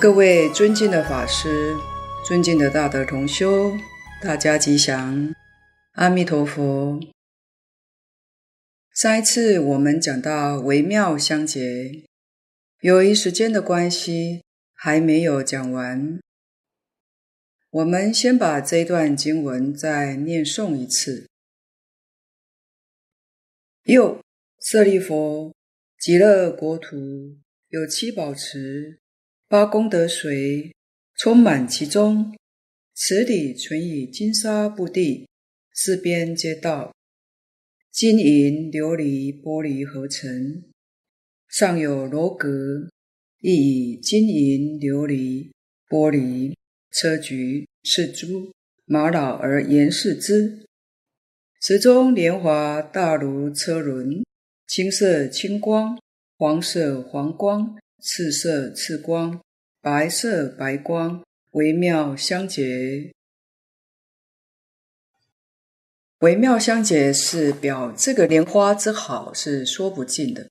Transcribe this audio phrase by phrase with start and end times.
[0.00, 1.76] 各位尊敬的法师，
[2.26, 3.76] 尊敬的大德同修，
[4.22, 5.34] 大家吉祥，
[5.92, 6.98] 阿弥陀佛。
[8.94, 12.02] 上一次我们讲到微妙相结，
[12.80, 14.42] 由于时间的关系，
[14.72, 16.18] 还没有讲完。
[17.68, 21.28] 我们先把这一段经文再念诵一次。
[23.82, 24.18] 又，
[24.62, 25.52] 舍利佛，
[25.98, 26.96] 极乐国土
[27.68, 28.99] 有七宝池。
[29.50, 30.72] 八功德水
[31.16, 32.36] 充满其中，
[32.94, 35.26] 池底存以金沙布地，
[35.74, 36.94] 四边皆道，
[37.90, 40.62] 金银琉璃玻璃合成，
[41.48, 42.88] 上有楼阁，
[43.40, 45.50] 亦以金银琉璃
[45.88, 46.54] 玻璃
[46.92, 48.52] 车菊赤珠
[48.84, 50.64] 玛瑙而严饰之。
[51.60, 54.22] 池中莲华大如车轮，
[54.68, 55.98] 青色青光，
[56.38, 57.76] 黄色黄光。
[58.02, 59.42] 赤色赤光，
[59.80, 63.12] 白色白光，微妙相结。
[66.20, 70.50] 微妙相结是表这个莲花之好是说不尽的，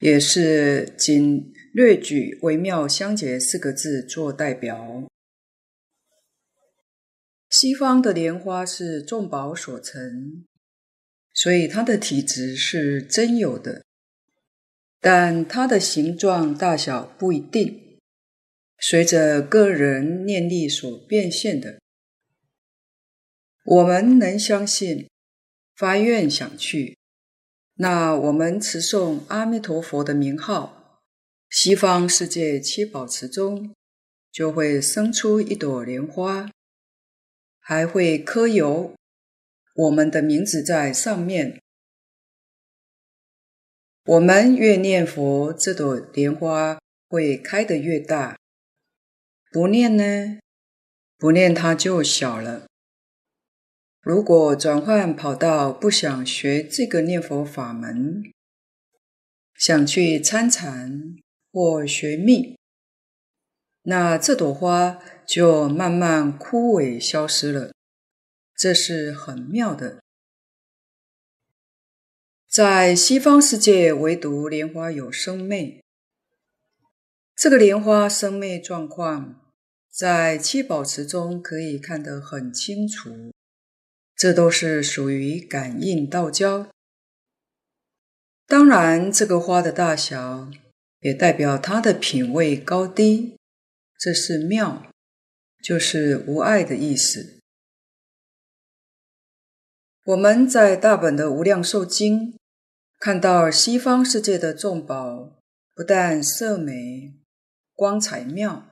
[0.00, 5.06] 也是仅略举“微妙相结”四个字做代表。
[7.48, 10.44] 西方的莲花是众宝所成，
[11.32, 13.85] 所以它的体质是真有的。
[15.08, 17.96] 但它的形状大小不一定，
[18.80, 21.78] 随着个人念力所变现的。
[23.64, 25.08] 我们能相信，
[25.76, 26.98] 发愿想去，
[27.74, 30.98] 那我们持诵阿弥陀佛的名号，
[31.50, 33.72] 西方世界七宝池中
[34.32, 36.50] 就会生出一朵莲花，
[37.60, 38.92] 还会刻有
[39.76, 41.62] 我们的名字在上面。
[44.08, 46.78] 我们越念佛，这朵莲花
[47.08, 48.36] 会开得越大；
[49.50, 50.38] 不念呢？
[51.18, 52.68] 不念它就小了。
[54.00, 58.22] 如果转换跑道，不想学这个念佛法门，
[59.56, 61.16] 想去参禅
[61.50, 62.56] 或学密，
[63.82, 67.72] 那这朵花就慢慢枯萎消失了。
[68.54, 70.00] 这是很妙的。
[72.56, 75.84] 在西方世界，唯独莲花有生昧。
[77.34, 79.52] 这个莲花生昧状况，
[79.90, 83.30] 在七宝池中可以看得很清楚。
[84.14, 86.70] 这都是属于感应道交。
[88.46, 90.50] 当然，这个花的大小
[91.00, 93.36] 也代表它的品位高低。
[93.98, 94.90] 这是妙，
[95.62, 97.38] 就是无碍的意思。
[100.04, 102.32] 我们在大本的《无量寿经》。
[102.98, 105.38] 看到西方世界的众宝，
[105.74, 107.14] 不但色美、
[107.74, 108.66] 光彩妙，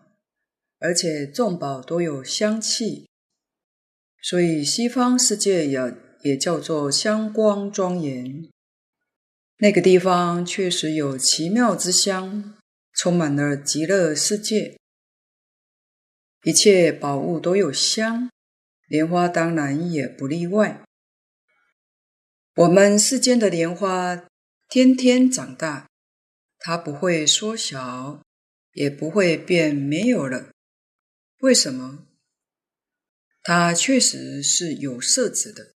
[0.78, 3.08] 而且众宝都有香气，
[4.22, 5.78] 所以西方世界也
[6.22, 8.48] 也叫做香光庄严。
[9.58, 12.54] 那个地方确实有奇妙之香，
[12.92, 14.78] 充满了极乐世界，
[16.42, 18.30] 一切宝物都有香，
[18.88, 20.84] 莲花当然也不例外。
[22.56, 24.28] 我们世间的莲花
[24.69, 25.91] 天天长大，
[26.60, 28.22] 它不会缩小，
[28.70, 30.53] 也不会变没有了。
[31.41, 32.06] 为什么？
[33.42, 35.72] 它确实是有色子的。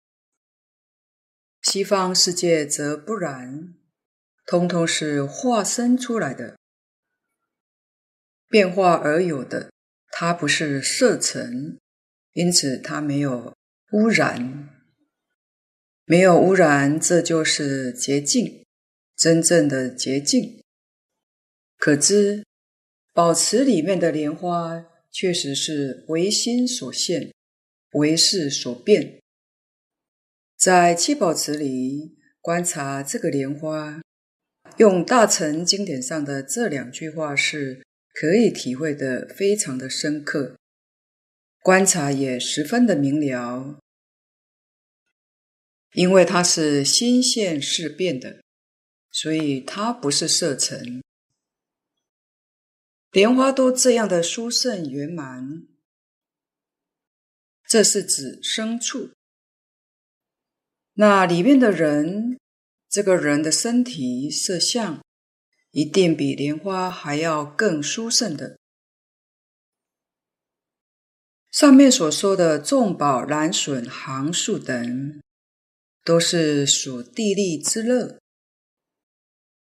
[1.63, 3.75] 西方世界则不然，
[4.47, 6.57] 通通是化身出来的，
[8.49, 9.73] 变化而有的。
[10.13, 11.81] 它不是色尘，
[12.35, 13.53] 因此它没有
[13.91, 14.78] 污染。
[16.11, 18.65] 没有污染，这就是洁净，
[19.15, 20.63] 真正的洁净。
[21.77, 22.47] 可知
[23.13, 27.35] 宝池里面的莲花确实是唯心所现，
[27.93, 29.21] 唯识所变。
[30.57, 34.01] 在七宝池里观察这个莲花，
[34.79, 37.85] 用大乘经典上的这两句话是
[38.15, 40.57] 可以体会的非常的深刻，
[41.63, 43.79] 观察也十分的明了。
[45.93, 48.43] 因为它是心现事变的，
[49.11, 51.03] 所以它不是色尘。
[53.11, 55.67] 莲花都这样的殊胜圆满，
[57.67, 59.13] 这是指牲畜。
[60.93, 62.39] 那里面的人，
[62.89, 65.03] 这个人的身体色相，
[65.71, 68.59] 一定比莲花还要更殊胜的。
[71.51, 75.21] 上面所说的众宝、栏楯、行树等。
[76.09, 78.19] 都是属地利之乐，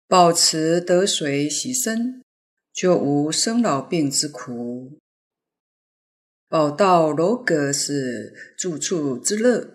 [0.07, 2.21] 保持得水洗身，
[2.71, 4.95] 就无生老病之苦；
[6.47, 9.73] 宝道楼阁是住处之乐；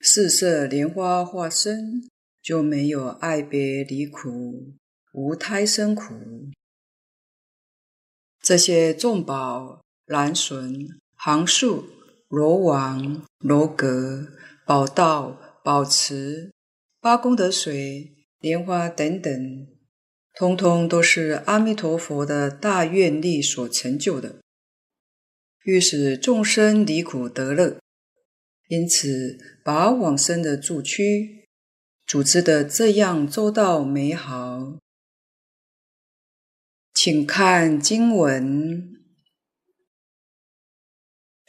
[0.00, 2.06] 四色莲花化身，
[2.42, 4.74] 就没有爱别离苦，
[5.14, 6.50] 无胎生苦。
[8.42, 11.88] 这些众宝、栏楯、行树、
[12.28, 14.28] 罗王、楼阁、
[14.66, 16.52] 宝道、宝池、
[17.00, 19.32] 八功德水、莲花等等，
[20.34, 24.40] 通通都是阿弥陀佛的大愿力所成就的，
[25.62, 27.78] 欲使众生离苦得乐，
[28.66, 31.48] 因此把往生的住区
[32.04, 34.80] 组织得这样周到美好。
[36.92, 38.90] 请看经文：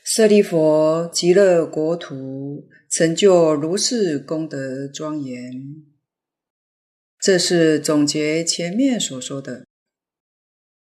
[0.03, 5.85] 舍利佛，极乐国土成就如是功德庄严。
[7.19, 9.65] 这是总结前面所说的。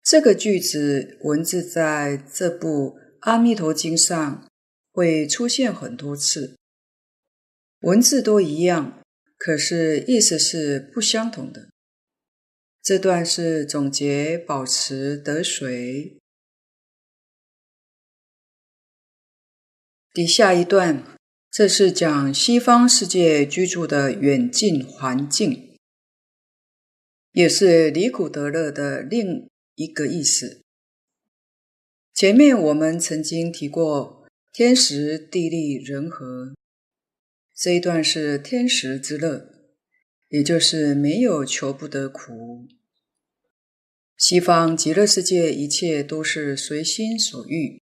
[0.04, 4.50] 这个句子文字在这部《阿弥陀经》上
[4.92, 6.58] 会出现很多次，
[7.80, 9.02] 文字都一样，
[9.38, 11.70] 可是意思是不相同的。
[12.82, 16.20] 这段是总结保持得水，
[20.12, 21.13] 底下一段，
[21.54, 25.78] 这是讲西方世界居住的远近环境，
[27.32, 30.64] 也是离苦得乐的另一个意思。
[32.12, 36.56] 前面我们曾经提过天时地利人和，
[37.56, 39.54] 这一段是天时之乐。
[40.30, 42.68] 也就是没有求不得苦。
[44.18, 47.80] 西方极乐世界一切都是随心所欲。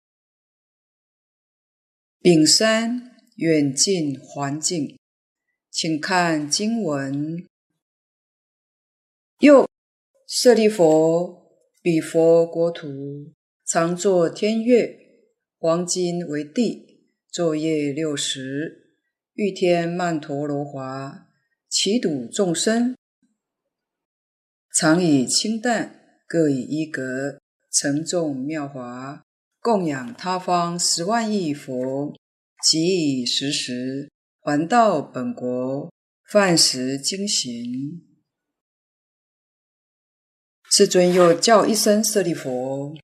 [2.21, 3.10] 丙三
[3.41, 4.99] 远近环境，
[5.71, 7.43] 请看经文。
[9.39, 9.67] 又
[10.27, 11.51] 舍利佛，
[11.81, 13.33] 彼佛国土
[13.65, 14.95] 常作天乐，
[15.57, 18.93] 黄金为地，昼夜六时，
[19.33, 21.27] 欲天曼陀罗华。
[21.67, 22.95] 其度众生，
[24.75, 27.41] 常以清淡，各以一格，
[27.71, 29.23] 盛众妙华，
[29.61, 32.15] 供养他方十万亿佛，
[32.63, 34.11] 即以时时
[34.41, 35.91] 还到本国，
[36.31, 38.07] 饭食经行。
[40.71, 42.95] 世尊又叫一声舍利佛，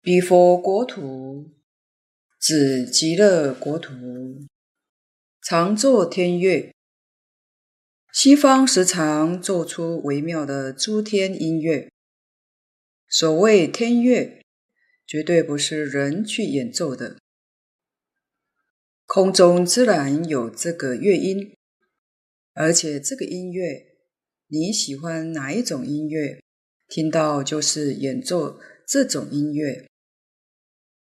[0.00, 1.50] 彼佛国土，
[2.40, 3.92] 指极乐国土，
[5.42, 6.72] 常作天乐。
[8.12, 11.92] 西方时常奏出微妙的诸天音乐。
[13.08, 14.42] 所谓天乐，
[15.06, 17.18] 绝对不是人去演奏的。
[19.08, 21.56] 空中自然有这个乐音，
[22.52, 23.86] 而且这个音乐，
[24.48, 26.42] 你喜欢哪一种音乐，
[26.88, 29.88] 听到就是演奏这种音乐，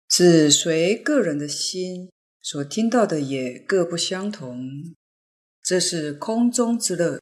[0.08, 2.12] 只随个人的心
[2.44, 4.70] 所听到的也各不相同。
[5.64, 7.20] 这是空中之乐，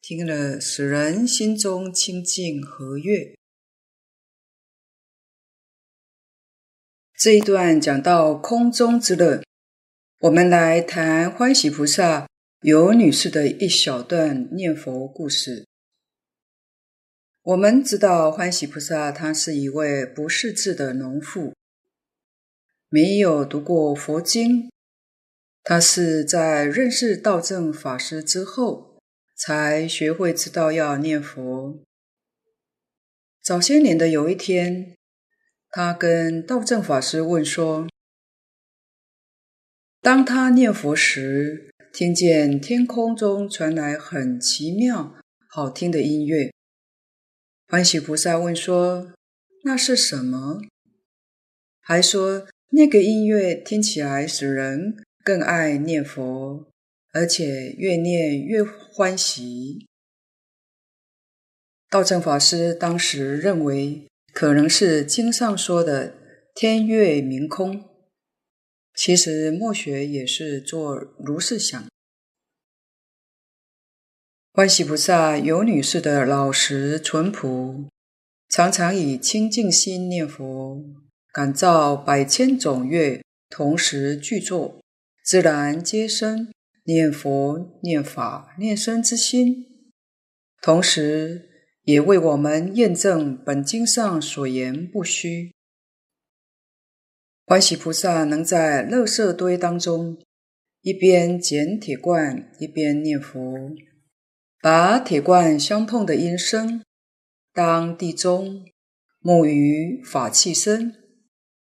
[0.00, 3.34] 听了使人心中清净和悦。
[7.18, 9.42] 这一段讲到空中之乐，
[10.20, 12.28] 我们来谈欢喜菩萨
[12.60, 15.66] 尤女士的一小段念佛故事。
[17.40, 21.54] 我们知道欢喜菩萨她是一位不识字的农妇，
[22.90, 24.70] 没有读过佛经。
[25.62, 28.98] 他是在认识道正法师之后，
[29.34, 31.82] 才学会知道要念佛。
[33.42, 34.94] 早些年的有一天，
[35.70, 37.88] 他跟道正法师问说
[40.00, 45.14] ：“当他念佛时，听见天空中传来很奇妙、
[45.48, 46.52] 好听的音乐。”
[47.68, 49.12] 欢喜菩萨问说
[49.64, 50.60] ：“那是什么？”
[51.80, 56.66] 还说：“那个音乐听起来使人……”更爱念佛，
[57.12, 59.86] 而且越念越欢喜。
[61.90, 66.14] 道正法师当时认为，可能是经上说的
[66.56, 67.89] “天乐鸣空”，
[69.02, 71.82] 其实末学也是做如是想。
[74.52, 77.88] 欢喜菩萨有女士的老实淳朴，
[78.50, 80.84] 常常以清净心念佛，
[81.32, 84.78] 感召百千种乐同时具作。
[85.24, 86.52] 自然皆生
[86.84, 89.66] 念佛、念法、念僧之心，
[90.60, 91.48] 同时
[91.84, 95.54] 也为我们验证本经上所言不虚。
[97.50, 100.16] 欢喜菩萨能在垃圾堆当中
[100.82, 103.74] 一边捡铁罐，一边念佛，
[104.60, 106.80] 把铁罐相碰的音声
[107.52, 108.64] 当地中，
[109.20, 110.94] 沐于法器身，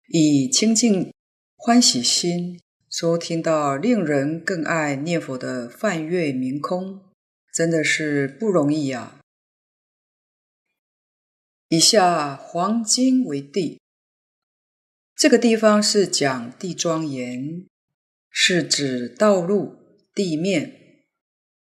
[0.08, 1.12] 以清净
[1.56, 7.02] 欢喜心收听到令人更爱念佛的梵月明空，
[7.52, 9.20] 真的是不容易呀、啊。
[11.68, 13.78] 以下黄金为地，
[15.16, 17.66] 这个地方是讲地庄严，
[18.28, 19.74] 是指道路、
[20.14, 21.06] 地面，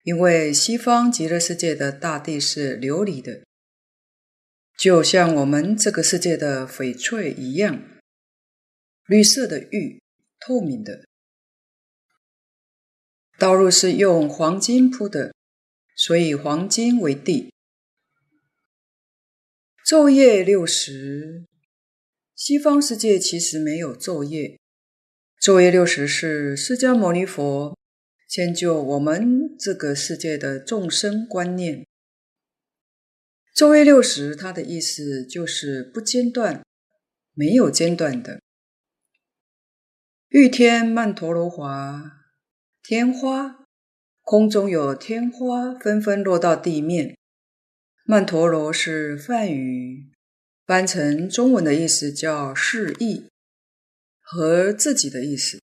[0.03, 3.45] 因为西方极乐世界的大地是琉璃的，
[4.77, 7.81] 就像我们这个世界的翡翠一样，
[9.05, 10.01] 绿色的玉，
[10.41, 11.05] 透明的。
[13.37, 15.33] 道路是用黄金铺的，
[15.95, 17.53] 所以黄金为地。
[19.85, 21.45] 昼夜六时，
[22.39, 24.57] 西方世界其实没有昼夜。
[25.41, 27.77] 昼夜六时是释迦牟尼佛
[28.29, 31.85] 迁就我们这个世界的众生观念。
[33.53, 36.63] 昼夜六时，它的意思就是不间断，
[37.33, 38.39] 没有间断的。
[40.29, 42.21] 玉天曼陀罗华，
[42.81, 43.65] 天花，
[44.21, 47.17] 空中有天花纷纷落到地面。
[48.05, 50.08] 曼陀罗是梵语，
[50.69, 53.27] 翻成中文的意思叫示意
[54.21, 55.59] 和自己的意思。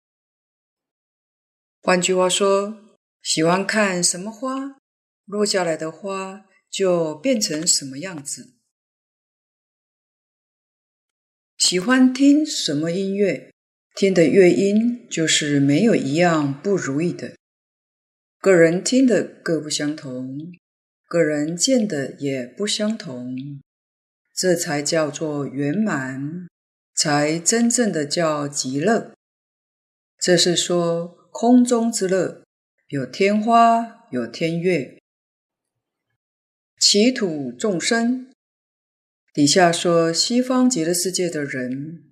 [1.81, 4.81] 换句话说，喜欢看什么花，
[5.25, 8.57] 落下来的花就变成什么样子；
[11.57, 13.53] 喜欢听什么音乐，
[13.95, 17.37] 听的乐音就是没有一样不如意的。
[18.41, 20.53] 个人听的各不相同。
[21.07, 23.63] 个人见的也不相同，
[24.37, 26.47] 这才叫做圆满，
[26.95, 29.15] 才真正的叫极乐。
[30.19, 32.45] 这是说空中之乐，
[32.89, 34.99] 有天花，有天乐。
[36.79, 38.31] 其土众生，
[39.33, 42.05] 底下说西方极乐世界的人，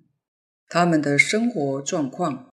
[0.67, 2.49] 他们的生活状况，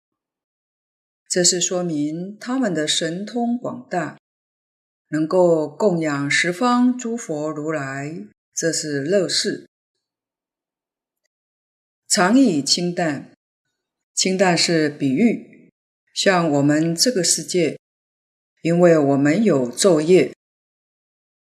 [1.28, 4.16] 这是说明他们的神通广大。
[5.10, 8.26] 能够供养十方诸佛如来，
[8.58, 9.68] 这是乐事。
[12.08, 13.30] 常以清淡，
[14.12, 15.72] 清淡是比喻，
[16.12, 17.78] 像我们这个世界，
[18.62, 20.34] 因为我们有昼夜，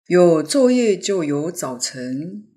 [0.05, 2.47] 有昼夜就有早晨。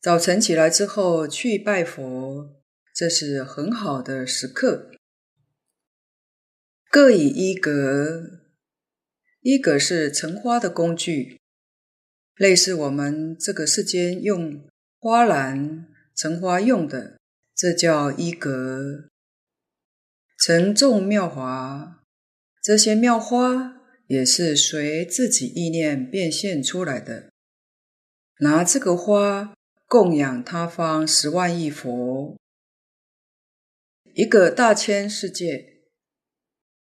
[0.00, 2.62] 早晨起来之后去拜佛，
[2.94, 4.92] 这是很好的时刻。
[6.88, 8.44] 各以一格，
[9.40, 11.41] 一格是成花的工具，
[12.42, 14.68] 类似我们这个世间用
[14.98, 17.16] 花篮盛花用的，
[17.54, 19.08] 这叫衣阁。
[20.36, 22.02] 盛众妙华，
[22.60, 27.30] 这些妙花也是随自己意念变现出来的，
[28.40, 29.54] 拿这个花
[29.86, 32.36] 供养他方十万亿佛，
[34.14, 35.84] 一个大千世界。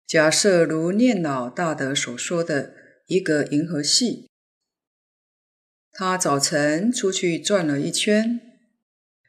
[0.07, 2.75] 假设如念老大德所说的
[3.07, 4.29] 一个银河系，
[5.99, 8.39] 他早晨出去转了一圈，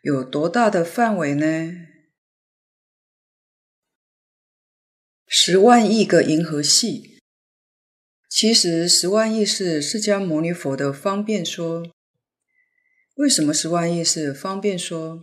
[0.02, 1.88] 有多大的范围呢？
[5.26, 7.22] 十万亿个银河系。
[8.28, 11.90] 其实十万亿是释迦牟尼佛的方便说。
[13.16, 15.22] 为什么十万亿是方便说？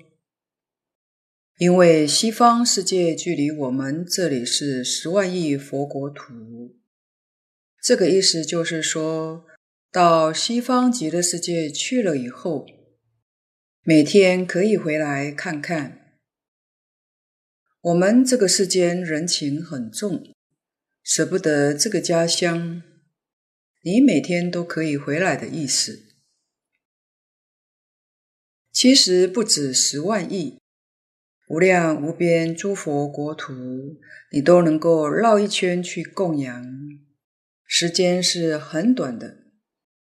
[1.58, 6.78] 因为西方世界距离我们这里是十万亿佛国土，
[7.82, 9.44] 这个意思就是说，
[9.94, 12.66] 到西方极乐世界去了以后，
[13.84, 16.16] 每天可以回来看看。
[17.80, 20.34] 我们这个世间人情很重，
[21.04, 22.82] 舍不得这个家乡，
[23.82, 26.02] 你每天都可以回来的意思。
[28.72, 30.58] 其实不止十万亿。
[31.46, 33.52] 无量无边诸佛国土，
[34.32, 36.66] 你都能够绕一圈去供养，
[37.64, 39.43] 时间是很短的。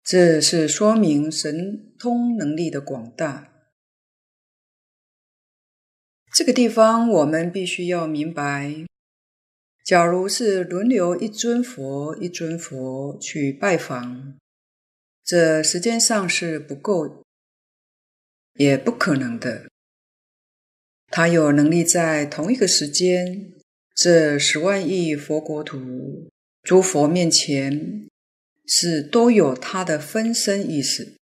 [0.03, 3.47] 这是说明神通能力的广大。
[6.33, 8.85] 这个地方我们必须要明白：
[9.83, 14.37] 假如是轮流一尊佛一尊佛去拜访，
[15.23, 17.23] 这时间上是不够，
[18.55, 19.69] 也不可能的。
[21.07, 23.51] 他有能力在同一个时间，
[23.93, 26.29] 这十万亿佛国土
[26.63, 28.07] 诸佛面前，
[28.65, 31.17] 是都有他的分身意识，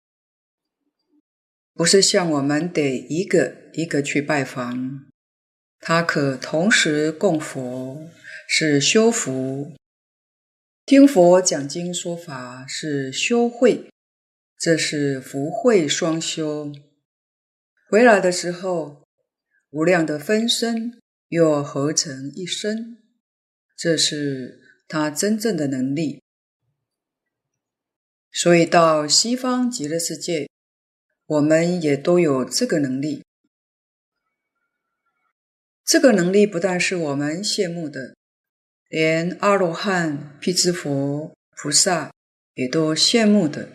[1.74, 5.06] 不是像我们得一个一个去拜访。
[5.80, 8.10] 他可同时供佛，
[8.48, 9.76] 是修福；
[10.86, 13.90] 听佛讲经说法，是修慧。
[14.58, 16.72] 这是福慧双修。
[17.90, 19.04] 回来的时候，
[19.70, 22.98] 无量的分身又合成一身，
[23.78, 26.24] 这是他真正的能力。
[28.38, 30.50] 所以到西方极乐世界，
[31.26, 33.24] 我们也都有这个能力。
[35.86, 38.14] 这个能力不但是我们羡慕的，
[38.90, 42.12] 连阿罗汉、辟支佛、菩萨
[42.56, 43.70] 也都羡慕的。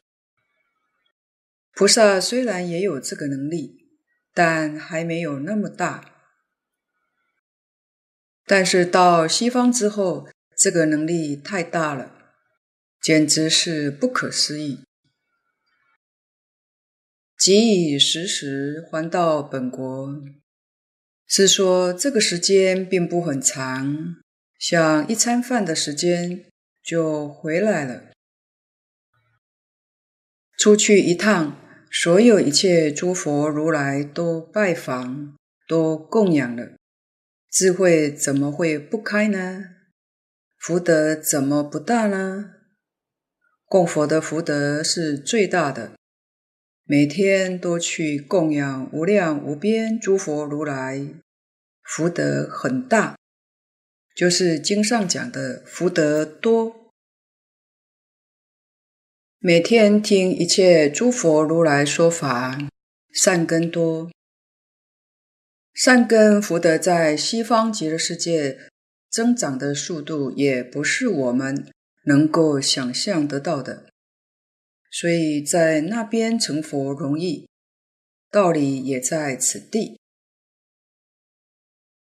[1.73, 3.89] 菩萨虽然也有这个能力，
[4.35, 6.05] 但还没有那么大。
[8.45, 12.20] 但是到西方之后，这个能力太大了，
[13.03, 14.85] 简直是不可思议。
[17.39, 20.23] 即以时时还到本国。
[21.33, 24.17] 是说这个时间并不很长，
[24.59, 26.45] 像一餐饭的时间
[26.83, 28.11] 就回来了。
[30.59, 31.57] 出去一趟，
[31.89, 35.37] 所有一切诸佛如来都拜访，
[35.69, 36.73] 都供养了，
[37.49, 39.67] 智慧怎么会不开呢？
[40.59, 42.57] 福德怎么不大呢？
[43.71, 45.93] 供佛的福德是最大的。
[46.83, 51.07] 每天都去供养无量无边诸佛如来，
[51.85, 53.17] 福德很大，
[54.13, 56.91] 就是经上讲的福德多。
[59.39, 62.59] 每天听一切诸佛如来说法，
[63.15, 64.11] 善根多。
[65.73, 68.59] 善根福德在西方极乐世界
[69.09, 71.71] 增长的速度，也不是我们
[72.11, 73.87] 能够想象得到的。
[74.91, 77.49] 所以在那边成佛容易，
[78.29, 80.01] 道理也在此地。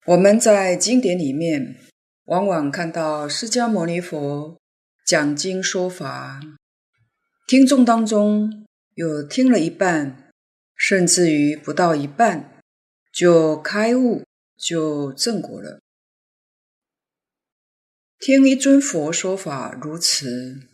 [0.07, 1.77] 我们在经典里面，
[2.25, 4.59] 往往看到释迦牟尼佛
[5.07, 6.41] 讲经说法，
[7.47, 10.29] 听众当中有听了一半，
[10.75, 12.61] 甚至于不到一半
[13.13, 14.25] 就开悟，
[14.57, 15.79] 就证果了。
[18.19, 20.69] 听一尊佛说法如此。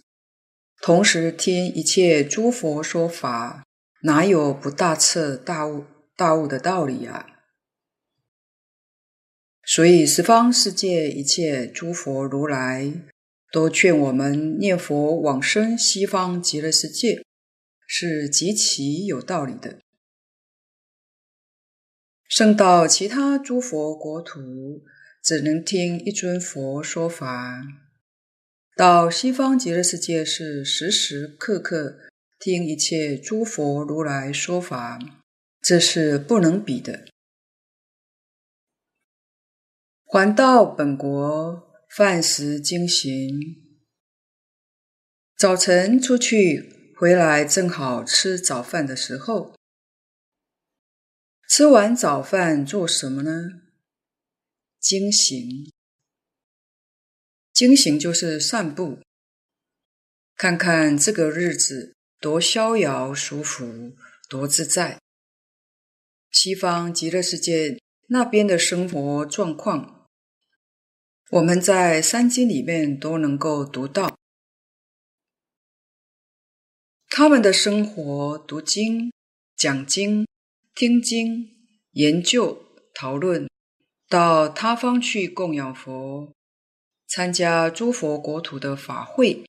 [0.82, 3.66] 同时听一切诸佛说法，
[4.04, 7.28] 哪有不大彻大悟、大悟的道理啊？
[9.64, 12.92] 所以十方世界一切诸佛如来
[13.52, 17.24] 都劝我们念佛往生西方极乐世界，
[17.86, 19.80] 是极其有道理的。
[22.28, 24.84] 生到其他诸佛国土，
[25.22, 27.62] 只能听一尊佛说法。
[28.76, 31.98] 到西方极乐世界是时时刻刻
[32.40, 34.98] 听一切诸佛如来说法，
[35.62, 37.08] 这是不能比的。
[40.06, 43.40] 还到本国，饭食经行，
[45.38, 49.56] 早晨出去，回来正好吃早饭的时候。
[51.48, 53.71] 吃完早饭做什么呢？
[54.82, 55.72] 经行。
[57.54, 59.00] 经行就是散步，
[60.36, 63.96] 看看这个日子多逍遥舒服，
[64.28, 65.00] 多自在。
[66.32, 70.08] 西方极乐世界那边的生活状况，
[71.30, 74.18] 我们在三经里面都能够读到。
[77.08, 79.14] 他们的生活，读经、
[79.56, 80.26] 讲经、
[80.74, 82.66] 听经、研究、
[82.96, 83.48] 讨论，
[84.12, 86.34] 到他方去供养佛。
[87.08, 89.44] 参加诸佛国土的法会，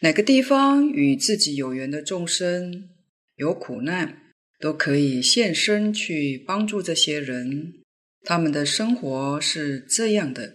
[0.00, 2.90] 哪个地方与自己有缘的众生
[3.36, 7.74] 有苦难，都可以现身去帮助这些人。
[8.22, 10.54] 他们的生活是这样的，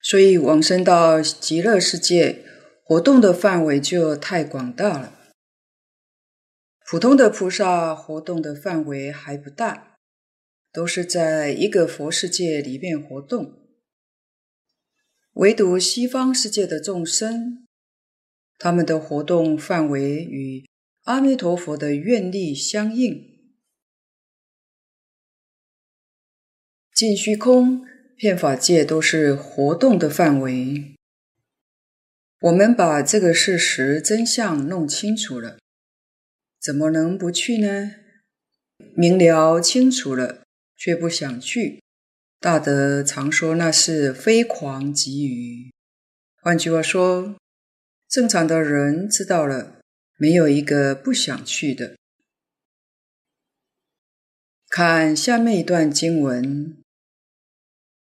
[0.00, 2.44] 所以往生到极乐世界，
[2.84, 5.23] 活动的范围就太广大了。
[6.84, 9.90] 普通的菩萨活动的范围还不大。
[10.74, 13.62] 都是在一个佛世界里面活动，
[15.34, 17.64] 唯独西方世界的众生，
[18.58, 20.66] 他们的活动范围与
[21.04, 23.38] 阿弥陀佛的愿力相应。
[26.92, 30.96] 尽虚空、遍法界都是活动的范围。
[32.40, 35.60] 我们把这个事实真相弄清楚了，
[36.64, 37.96] 怎么能不去呢？
[38.96, 40.40] 明了清楚了。
[40.76, 41.82] 却不想去，
[42.40, 45.72] 大德常说那是非狂即愚。
[46.42, 47.36] 换句话说，
[48.06, 49.80] 正常的人知道了，
[50.18, 51.96] 没有一个不想去的。
[54.68, 56.76] 看下面一段经文：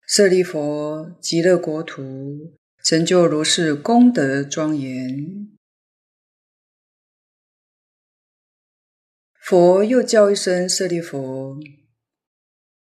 [0.07, 5.50] 舍利弗，极乐国土成就如是功德庄严。
[9.41, 11.58] 佛又叫一声舍利弗，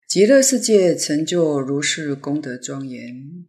[0.08, 3.45] 极乐世界成就如是功德庄严。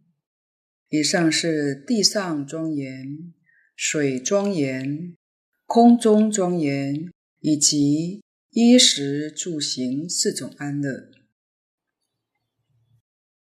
[0.87, 3.33] 以上是地上庄严、
[3.75, 5.15] 水庄严、
[5.65, 11.11] 空中庄严，以及衣食住行四种安乐。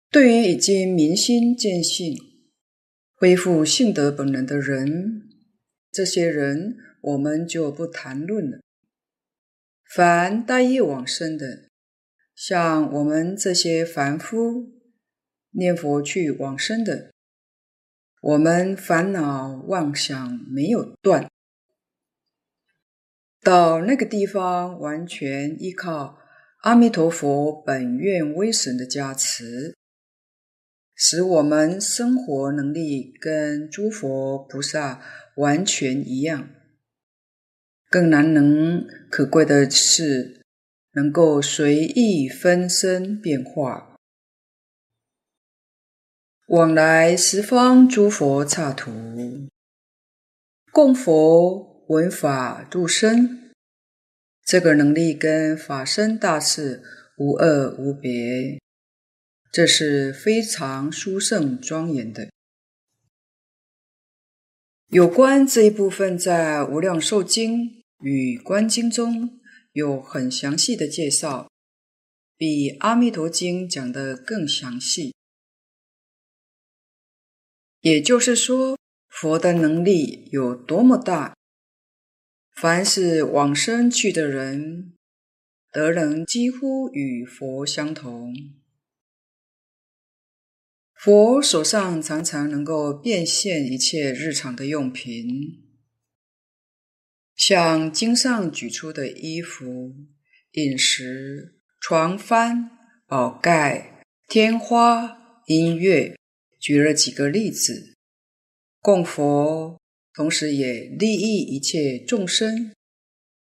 [0.10, 2.18] 对于已经明心见性、
[3.14, 5.30] 恢复性德本能的人，
[5.92, 8.62] 这些人我们就不谈论了。
[9.92, 11.68] 凡待业往生的，
[12.36, 14.70] 像我们这些凡夫
[15.50, 17.10] 念佛去往生的。
[18.22, 21.28] 我们烦恼妄想没有断，
[23.42, 26.20] 到那个地方完全依靠
[26.60, 29.76] 阿弥陀佛本愿威神的加持，
[30.94, 35.02] 使我们生活能力跟诸佛菩萨
[35.38, 36.50] 完全一样。
[37.90, 40.46] 更难能可贵的是，
[40.92, 43.96] 能够随意分身变化。
[46.50, 48.92] 往来十方诸佛刹土，
[50.72, 53.52] 供佛闻法度生，
[54.44, 56.84] 这个能力跟法身大士
[57.18, 58.60] 无二无别，
[59.52, 62.30] 这是非常殊胜庄严的。
[64.88, 67.58] 有关这一部分，在《无量寿经》
[68.02, 69.40] 与《观经》中
[69.74, 71.50] 有很详细的介绍，
[72.38, 75.14] 比《阿弥陀经》讲得更详细。
[77.82, 81.36] 也就是说，佛的能力有多么大，
[82.56, 84.94] 凡是往生去的人，
[85.72, 88.34] 德能几乎与佛相同。
[90.94, 95.69] 佛手上常常能够变现一切日常的用品，
[97.40, 99.96] 像经上举出的衣服、
[100.52, 102.68] 饮食、床幡、
[103.08, 106.18] 宝盖、天花、音乐。
[106.60, 107.96] 举了几个例子，
[108.82, 109.80] 供佛，
[110.14, 112.74] 同时也利益一切众生。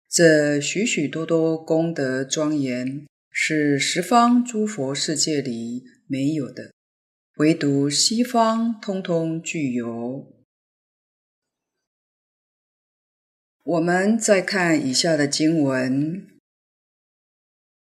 [0.08, 6.72] 这许许多多功德庄严，是十方诸佛世界里没有的，
[7.36, 10.43] 唯独西方通通具有。
[13.64, 16.26] 我们再看以下的经文：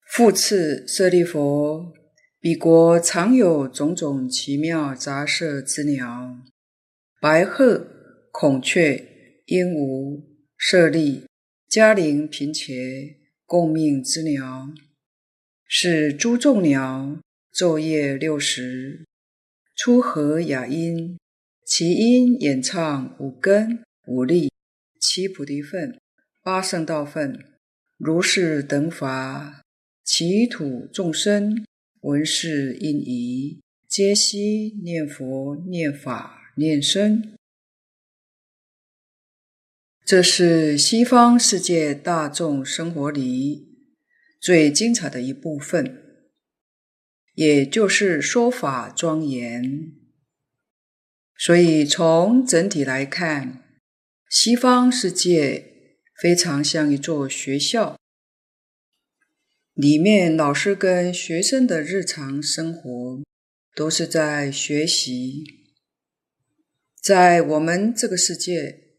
[0.06, 1.94] 复次，舍利弗。
[2.38, 6.36] 彼国常有种种奇妙杂色之鸟，
[7.22, 7.86] 白鹤、
[8.30, 8.96] 孔雀、
[9.46, 10.22] 鹦鹉、
[10.58, 11.24] 舍利、
[11.70, 14.68] 迦陵、频伽，共命之鸟，
[15.66, 17.18] 是诸众鸟，
[17.54, 19.06] 昼夜六时，
[19.74, 21.18] 出和雅音，
[21.64, 24.50] 其音演唱五根、五力、
[25.02, 26.00] 七菩提分、
[26.44, 27.44] 八圣道分，
[27.98, 29.64] 如是等法，
[30.04, 31.64] 其土众生。
[32.02, 37.36] 闻是应疑，皆悉念佛、念法、念僧。
[40.04, 43.68] 这是西方世界大众生活里
[44.40, 46.02] 最精彩的一部分，
[47.34, 49.92] 也就是说法庄严。
[51.36, 53.61] 所以从整体来看，
[54.34, 57.98] 西方世界非常像一座学校。
[59.74, 63.22] 里面老师跟学生的日常生活
[63.76, 65.44] 都是在学习。
[67.02, 68.94] 在我们这个世界，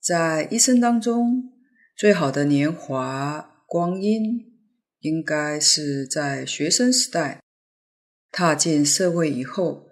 [0.00, 1.52] 在一生当中
[1.96, 4.58] 最好的年华光阴，
[4.98, 7.40] 应该是在学生时代。
[8.32, 9.86] 踏进社会以后，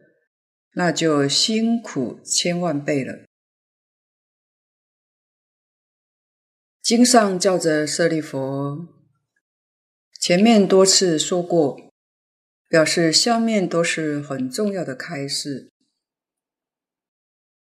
[0.75, 3.23] 那就辛苦千万倍了。
[6.83, 8.89] 经上叫着舍利弗。
[10.21, 11.77] 前面多次说过，
[12.69, 15.71] 表示下面都是很重要的开示，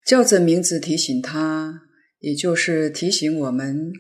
[0.06, 1.82] 叫着名字提醒他，
[2.20, 3.92] 也就是提醒我们，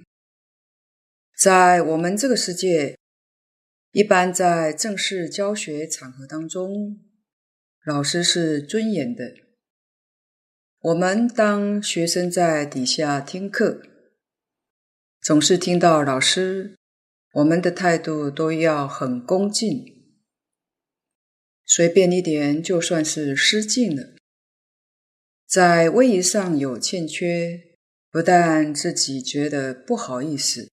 [1.37, 2.97] 在我们这个世界，
[3.91, 7.01] 一般在正式教学场合当中，
[7.85, 9.33] 老师是尊严的，
[10.79, 13.81] 我们当学生在底下听课，
[15.21, 16.75] 总是听到老师。
[17.33, 19.85] 我们的态度都要很恭敬，
[21.63, 24.15] 随便一点就算是失敬了。
[25.47, 27.77] 在位仪上有欠缺，
[28.09, 30.71] 不但自己觉得不好意思，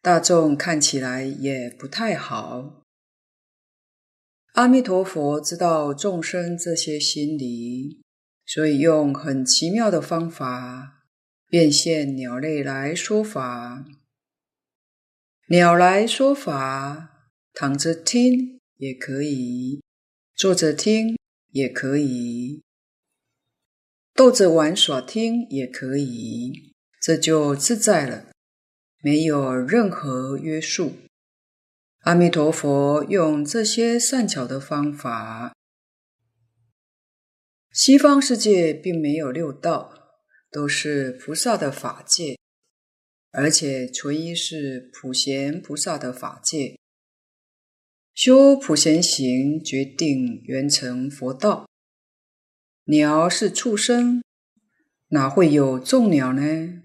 [0.00, 2.84] 大众看起来也不太好。
[4.52, 8.00] 阿弥陀佛知道众生这些心理，
[8.46, 10.99] 所以用很奇妙的方法
[11.50, 13.84] 变现鸟类来说法。
[15.48, 19.82] 鸟来说法，躺着听也可以，
[20.36, 21.18] 坐着听
[21.50, 22.62] 也可以，
[24.14, 28.28] 逗着玩耍听也可以，这就自在了，
[29.02, 30.92] 没有任何约束。
[32.02, 35.52] 阿弥陀佛用这些善巧的方法。
[37.72, 39.99] 西方世界并没有六道，
[40.50, 42.36] 都是菩萨的法界，
[43.30, 46.78] 而且纯一是普贤菩萨的法界。
[48.12, 51.66] 修普贤行，决定圆成佛道。
[52.84, 54.22] 鸟是畜生，
[55.08, 56.82] 哪会有众鸟呢？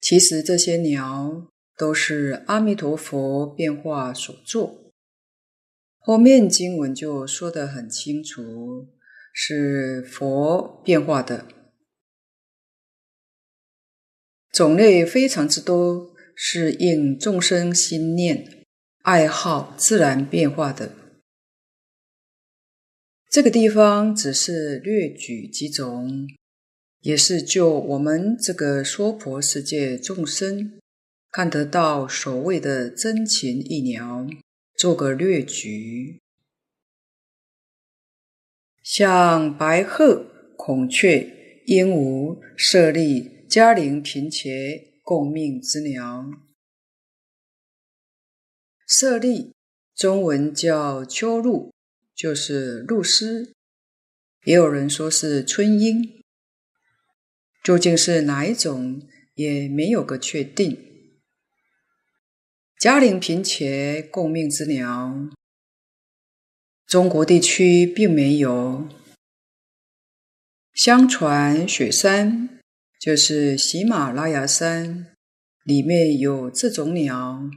[0.00, 4.92] 其实这些鸟都是阿弥陀佛变化所作。
[5.98, 8.93] 后面经文就说得很清楚，
[9.36, 11.46] 是佛变化的，
[14.52, 18.64] 种类非常之多，是应众生心念
[19.02, 20.94] 爱好自然变化的。
[23.28, 26.28] 这个地方只是略举几种，
[27.00, 30.78] 也是就我们这个娑婆世界众生
[31.32, 34.26] 看得到所谓的真情异鸟。
[34.76, 36.20] 做个略举，
[38.84, 40.26] 像白鹤、
[40.58, 44.50] 孔雀、鹦鹉、舍利、迦陵、频伽、
[45.02, 46.26] 共命之鸟。
[48.86, 49.54] 舍利，
[49.94, 51.72] 中文叫秋露，
[52.14, 53.54] 就是露丝，
[54.44, 56.22] 也有人说是春莺，
[57.62, 59.00] 究竟是哪一种，
[59.32, 60.78] 也没有个确定。
[62.78, 65.30] 嘉陵频伽共命之鸟，
[66.94, 68.86] 中国地区并没有。
[70.74, 72.60] 相传雪山
[73.00, 75.08] 就是喜马拉雅山，
[75.64, 77.50] 里面有这种鸟，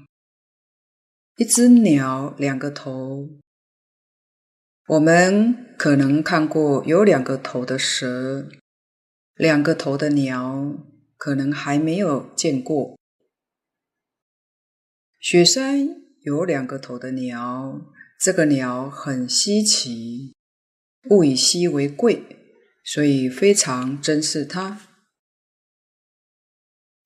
[1.36, 3.30] 一只鸟两个头。
[4.88, 8.50] 我们可能看过有两个头的蛇，
[9.36, 10.84] 两个头的鸟
[11.16, 12.98] 可能还没有见过。
[15.20, 15.88] 雪山
[16.22, 20.34] 有两个头的鸟，这个鸟很稀奇，
[21.12, 22.24] 物以稀为贵，
[22.84, 24.82] 所以非常珍视它。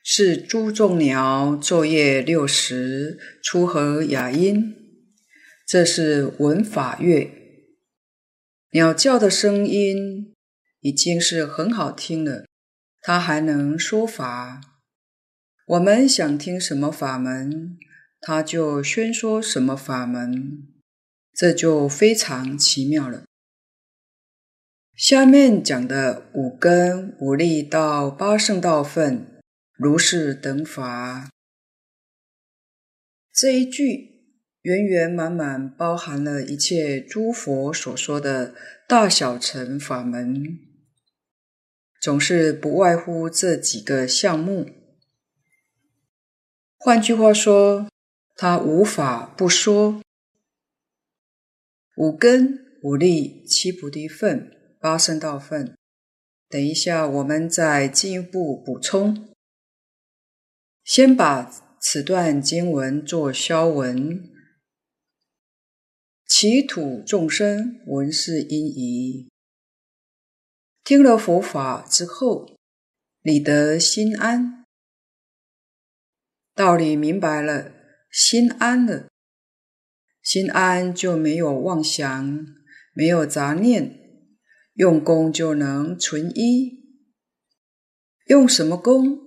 [0.03, 4.73] 是诸众鸟昼夜六时出和雅音，
[5.67, 7.29] 这是闻法乐。
[8.71, 10.33] 鸟叫的声音
[10.79, 12.45] 已经是很好听了，
[13.01, 14.61] 它还能说法。
[15.67, 17.77] 我们想听什么法门？
[18.23, 20.67] 他就宣说什么法门，
[21.33, 23.23] 这就非常奇妙了。
[24.95, 29.41] 下面讲的五根五力到八圣道分，
[29.73, 31.29] 如是等法，
[33.33, 34.11] 这一句
[34.61, 38.53] 圆圆满满包含了一切诸佛所说的
[38.87, 40.59] 大小乘法门，
[41.99, 44.69] 总是不外乎这几个项目。
[46.77, 47.87] 换句话说，
[48.35, 50.01] 他无法不说，
[52.01, 55.77] 五根、五力、七菩提分、八圣道分。
[56.49, 59.29] 等一下，我们再进一步补充。
[60.83, 64.27] 先把此段经文做消文。
[66.25, 69.29] 其土众生闻是音仪，
[70.83, 72.57] 听了佛法之后，
[73.21, 74.65] 理得心安，
[76.55, 77.71] 道理明白了。
[78.09, 79.10] 心安了，
[80.21, 82.45] 心安就没有妄想，
[82.93, 83.99] 没有杂念，
[84.73, 86.79] 用功就能存一。
[88.27, 89.19] 用什么功？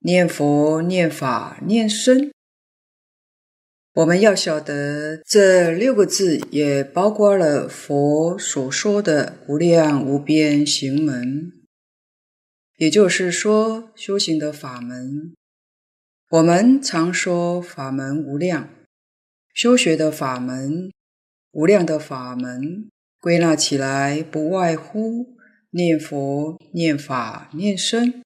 [0.00, 2.32] 念佛、念法、念身。
[3.94, 11.52] 我们要晓得，这六个字也包括了佛所说的无量无边行门，
[12.76, 15.34] 也就是说，修行的法门。
[16.28, 18.68] 我们常说法门无量，
[19.56, 20.92] 修学的法门
[21.52, 25.34] 无量的法门，归纳起来不外乎
[25.70, 28.22] 念佛、念法、念身。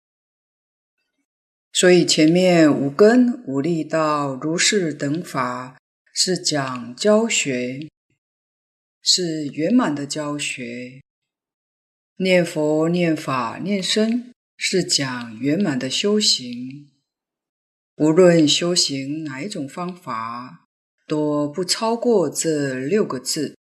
[1.73, 5.79] 所以前面五根五力到如是等法
[6.13, 7.89] 是讲教学，
[9.01, 11.01] 是圆满的教学；
[12.17, 16.91] 念佛、念法、念身是讲圆满的修行。
[17.99, 20.67] 无论修行哪一种方法，
[21.11, 23.59] 都不超过这六个字，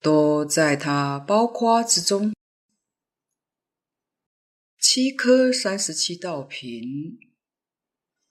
[0.00, 2.32] 都在它包括之中。
[4.80, 7.18] 七颗三十七道品，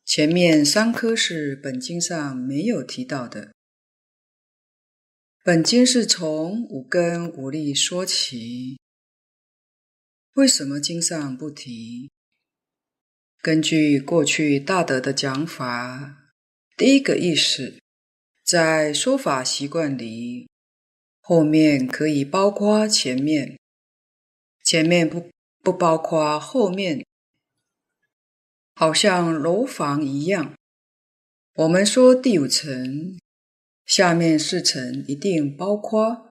[0.03, 3.51] 前面三颗是本经上没有提到的。
[5.43, 8.79] 本经是从五根五力说起，
[10.33, 12.09] 为什么经上不提？
[13.39, 16.33] 根据过去大德的讲法，
[16.75, 17.80] 第一个意思，
[18.51, 20.49] 在说法习惯里，
[21.21, 23.57] 后面可以包括前面，
[24.65, 25.29] 前面不
[25.63, 27.05] 不包括后面，
[28.75, 30.53] 好像楼房一样。
[31.55, 33.17] 我们说第五层。
[33.85, 36.29] 下面四层一定包括。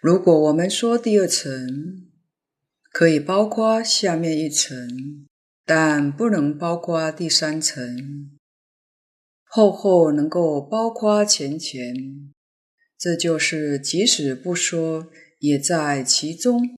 [0.00, 2.10] 如果我们说第二层，
[2.90, 5.26] 可以包括下面一层，
[5.64, 8.37] 但不能包括第三层。
[9.48, 12.32] 后后能够包括前前，
[12.98, 16.76] 这就是即使不说，也在其中，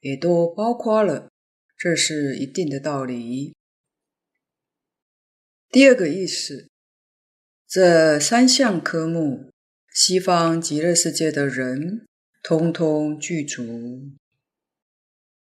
[0.00, 1.28] 也都包括了，
[1.76, 3.54] 这是一定的道理。
[5.70, 6.68] 第二个意思。
[7.72, 9.52] 这三项科目，
[9.94, 12.04] 西方极乐世界的人
[12.42, 14.10] 通通具足。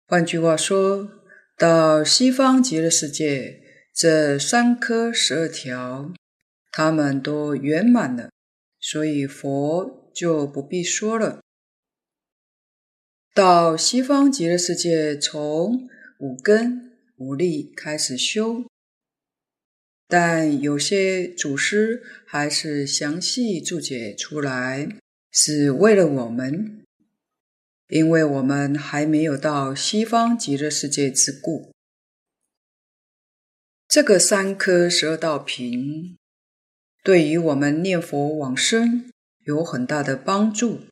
[0.07, 1.11] 换句话说，
[1.59, 3.62] 到西方极乐世界，
[3.95, 6.15] 这三科十二条，
[6.71, 8.31] 他们都圆满了，
[8.81, 11.41] 所以佛就不必说了。
[13.35, 18.65] 到西方极乐世界，从五根五力开始修。
[20.09, 24.89] 但有些祖师还是详细注解出来，
[25.31, 26.83] 是为了我们，
[27.89, 31.73] 因为我们还没有到西方极乐世界之故。
[33.93, 36.17] 这个三颗十二道品，
[37.05, 39.13] 对于我们念佛往生
[39.45, 40.87] 有很大的帮助，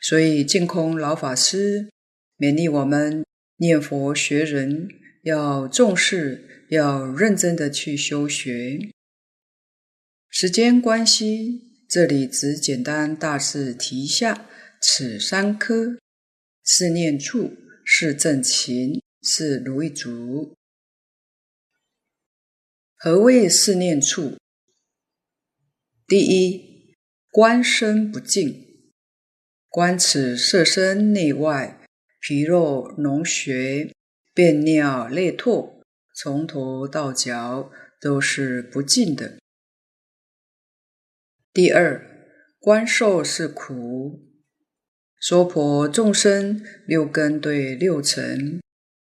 [0.00, 1.88] 所以净空老法师
[2.36, 3.24] 勉励我们
[3.58, 4.88] 念佛学人
[5.22, 6.64] 要重视。
[6.70, 8.90] 要认真的去修学。
[10.28, 14.46] 时间关系，这里只简单大致提一下
[14.80, 15.98] 此三科：
[16.64, 20.54] 是念处、是正勤、是如意足。
[23.02, 24.36] 何谓四念处？
[26.06, 26.94] 第一，
[27.30, 28.84] 观身不净，
[29.70, 31.80] 观此色身内外、
[32.20, 33.90] 皮肉脓血、
[34.34, 35.80] 便尿类唾。
[36.14, 39.38] 从头到脚都是不净的。
[41.54, 42.06] 第二，
[42.58, 44.28] 观受是苦，
[45.18, 48.60] 娑婆众生六根对六尘，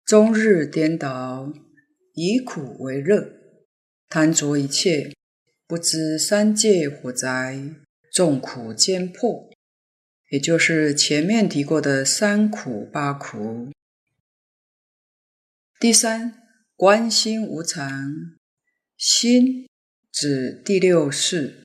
[0.05, 1.55] 终日颠倒，
[2.13, 3.38] 以苦为乐，
[4.09, 5.13] 贪着一切，
[5.67, 7.61] 不知三界火灾，
[8.13, 9.51] 众苦兼迫，
[10.31, 13.71] 也就是前面提过的三苦八苦。
[15.79, 16.35] 第三。
[16.81, 17.91] 观心无常，
[18.97, 19.69] 心
[20.13, 21.65] 指第六世，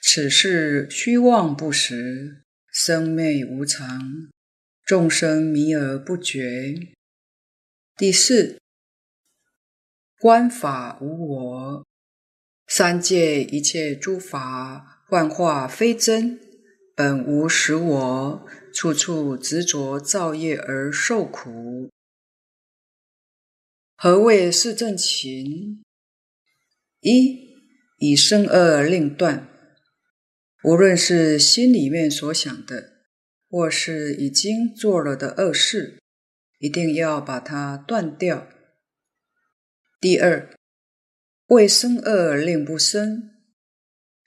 [0.00, 4.00] 此事虚妄不实，生灭无常，
[4.84, 6.94] 众生迷而不觉。
[7.96, 8.60] 第四，
[10.24, 11.86] 观法无我，
[12.66, 16.40] 三界一切诸法幻化非真，
[16.96, 21.90] 本无实我，处处执着造业而受苦。
[23.98, 25.84] 何谓四正勤？
[27.00, 27.50] 一、
[27.98, 29.46] 以生恶令断，
[30.62, 32.92] 无论是心里面所想的，
[33.50, 35.98] 或是已经做了的恶事，
[36.60, 38.48] 一定要把它断掉。
[40.04, 40.54] 第二，
[41.46, 43.30] 为生恶令不生，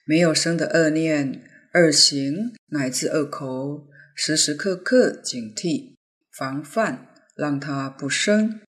[0.04, 5.94] 没有生的恶念、恶行乃至恶口，时时刻刻警惕、
[6.36, 8.60] 防范，让它不生。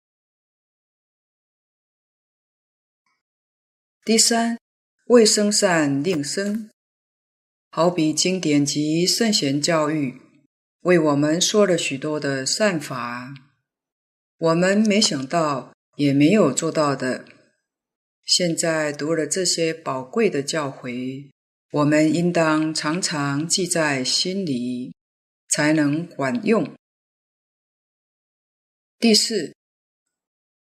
[4.06, 4.60] 第三，
[5.06, 6.70] 为生善令生，
[7.72, 10.22] 好比经典及圣贤教育，
[10.82, 13.34] 为我们说了许多的善法，
[14.38, 17.26] 我们没想到，也没有做到的。
[18.24, 21.30] 现在读了这些宝贵的教诲，
[21.72, 24.94] 我们应当常常记在心里，
[25.50, 26.74] 才能管用。
[28.98, 29.54] 第四，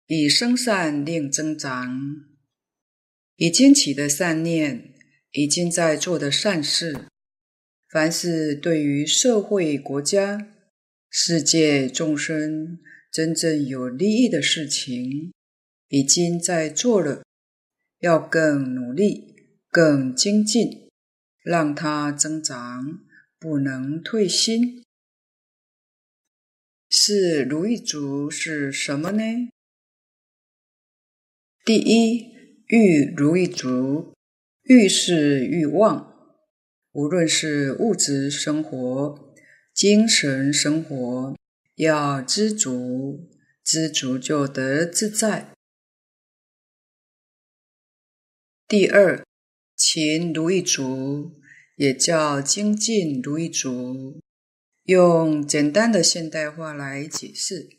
[0.08, 1.98] 以生善令增长。
[3.38, 4.94] 已经起的善念，
[5.32, 7.08] 已经在做的善事，
[7.90, 10.52] 凡是对于社会、国家、
[11.10, 12.80] 世界众生
[13.14, 15.32] 真正有利益的事情，
[15.90, 17.24] 已经在做了，
[18.00, 19.36] 要更努力、
[19.70, 20.90] 更精进，
[21.44, 23.06] 让它增长，
[23.38, 24.84] 不能退心。
[26.90, 29.24] 是如意足是什么呢？
[31.64, 32.32] 第一，
[32.66, 34.16] 欲如意足，
[34.64, 36.16] 欲是欲望，
[36.94, 39.36] 无论是物质生活、
[39.72, 41.38] 精神生活，
[41.76, 43.30] 要知足，
[43.64, 45.54] 知足就得自在。
[48.68, 49.26] 第二，
[49.76, 51.40] 勤如意足，
[51.76, 54.22] 也叫精进如意足。
[54.84, 57.70] 用简单的现代话来解释，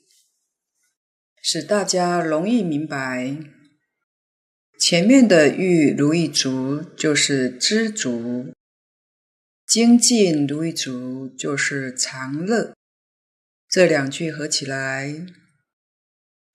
[1.42, 3.38] 使大家容易明白。
[4.78, 8.52] 前面的欲如意足就是知足，
[9.66, 12.74] 精进如意足就是常乐。
[13.74, 15.26] 这两句合起来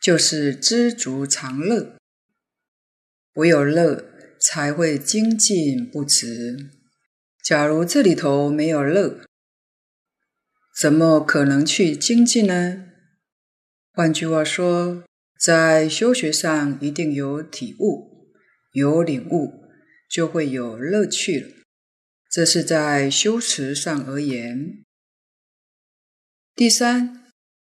[0.02, 1.98] 就是知足常乐。
[3.34, 4.06] 唯有乐，
[4.40, 6.70] 才会精进不止。
[7.44, 9.20] 假如这里头没有乐，
[10.80, 12.86] 怎么可能去精进呢？
[13.92, 15.04] 换句话说，
[15.38, 18.30] 在修学上一定有体悟，
[18.72, 19.66] 有领悟，
[20.10, 21.50] 就会有乐趣了。
[22.32, 24.86] 这是在修持上而言。
[26.60, 27.24] 第三，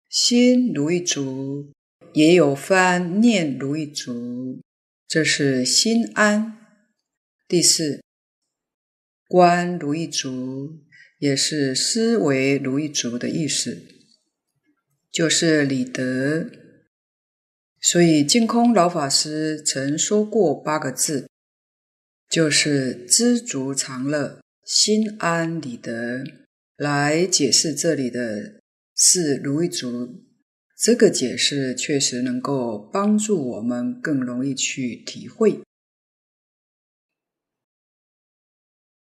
[0.08, 1.70] 心如意足，
[2.14, 4.60] 也有翻念如意足，
[5.06, 6.58] 这是心安。
[7.46, 8.02] 第四，
[9.28, 10.80] 观如意足。
[11.20, 13.86] 也是思维如意足的意思，
[15.12, 16.50] 就是理得。
[17.80, 21.28] 所以净空老法师曾说过八个字，
[22.28, 26.24] 就是知足常乐，心安理得，
[26.76, 28.60] 来解释这里的
[29.04, 30.22] 是如意足。
[30.76, 35.60] 这个解释确实能够帮助我们更容易去体会。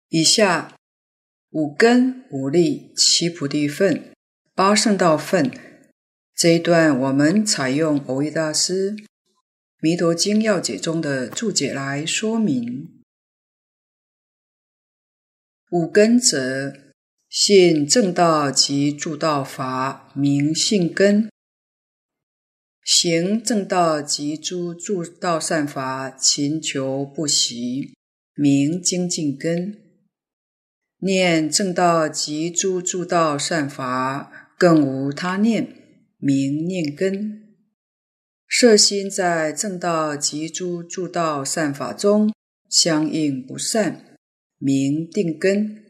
[0.09, 0.75] 以下。
[1.51, 4.13] 五根五力七菩提分
[4.53, 5.51] 八圣道分
[6.35, 8.93] 这一段，我们采用蕅益大师
[9.81, 13.03] 《弥陀经要解》中的注解来说明。
[15.71, 16.86] 五根者，
[17.39, 21.28] 信正道及助道法，名信根；
[22.82, 27.93] 行正道及诸助道善法，勤求不息，
[28.34, 29.78] 名精进根。
[31.01, 35.68] 念正道及诸助道善法，更无他念，
[36.16, 37.55] 名念根。
[38.49, 42.32] 摄心在正道及诸助道善法中，
[42.70, 44.16] 相应不散，
[44.59, 45.86] 名定根。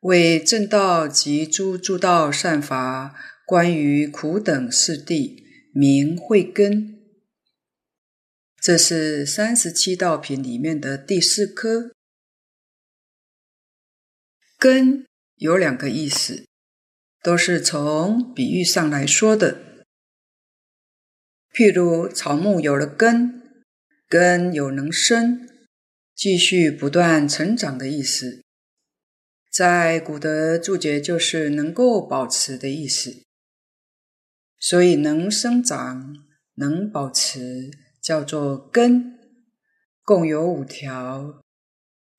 [0.00, 5.42] 为正道及诸诸道善法，关于苦等四谛，
[5.72, 6.96] 名慧根。
[8.60, 11.92] 这是三十七道品里面的第四科。
[14.56, 15.04] 根
[15.36, 16.46] 有两个意思，
[17.22, 19.84] 都是从比喻上来说的。
[21.52, 23.42] 譬如草木有了根，
[24.08, 25.48] 根有能生、
[26.14, 28.44] 继续不断成长的意思。
[29.50, 33.24] 在古德注解就是能够保持的意思。
[34.58, 37.70] 所以能生长、能保持，
[38.02, 39.18] 叫做根，
[40.02, 41.40] 共有五条，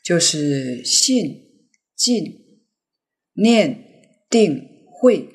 [0.04, 1.50] 就是信。
[2.00, 2.64] 信、
[3.34, 5.30] 念、定、慧，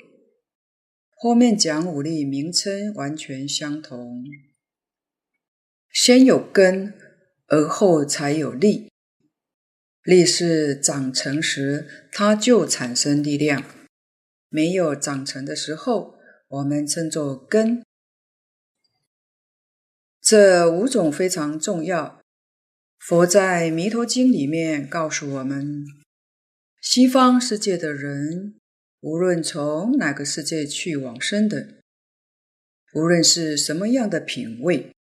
[1.15, 4.23] 后面讲五力名称完全相同。
[5.93, 6.95] 先有根，
[7.45, 8.91] 而后才有力。
[10.05, 13.63] 力是长成时，它就产生力量；
[14.49, 16.13] 没有长成的时候，
[16.47, 17.83] 我们称作根。
[20.21, 22.21] 这五种非常重要。
[22.99, 25.83] 佛在《弥陀经》里面告诉我们。
[26.79, 28.59] 西方世界的人，
[28.99, 31.79] 无论从哪个世界去往生的，
[32.93, 34.91] 无论是什么样的品位，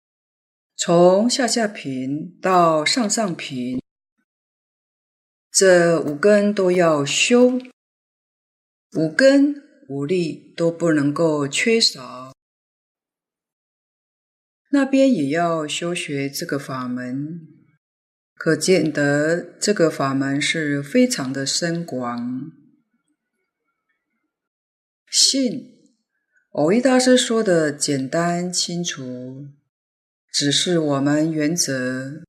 [0.78, 3.82] 从下下品到上上品，
[5.54, 7.60] 这五根都要修，
[8.96, 12.32] 五根五力都不能够缺少。
[14.70, 17.46] 那边也要修学这个法门。
[18.34, 22.50] 可见得这个法门是非常的深广。
[25.08, 25.78] 信，
[26.50, 29.50] 蕅益大师说的简单清楚，
[30.32, 32.24] 只是我们原则。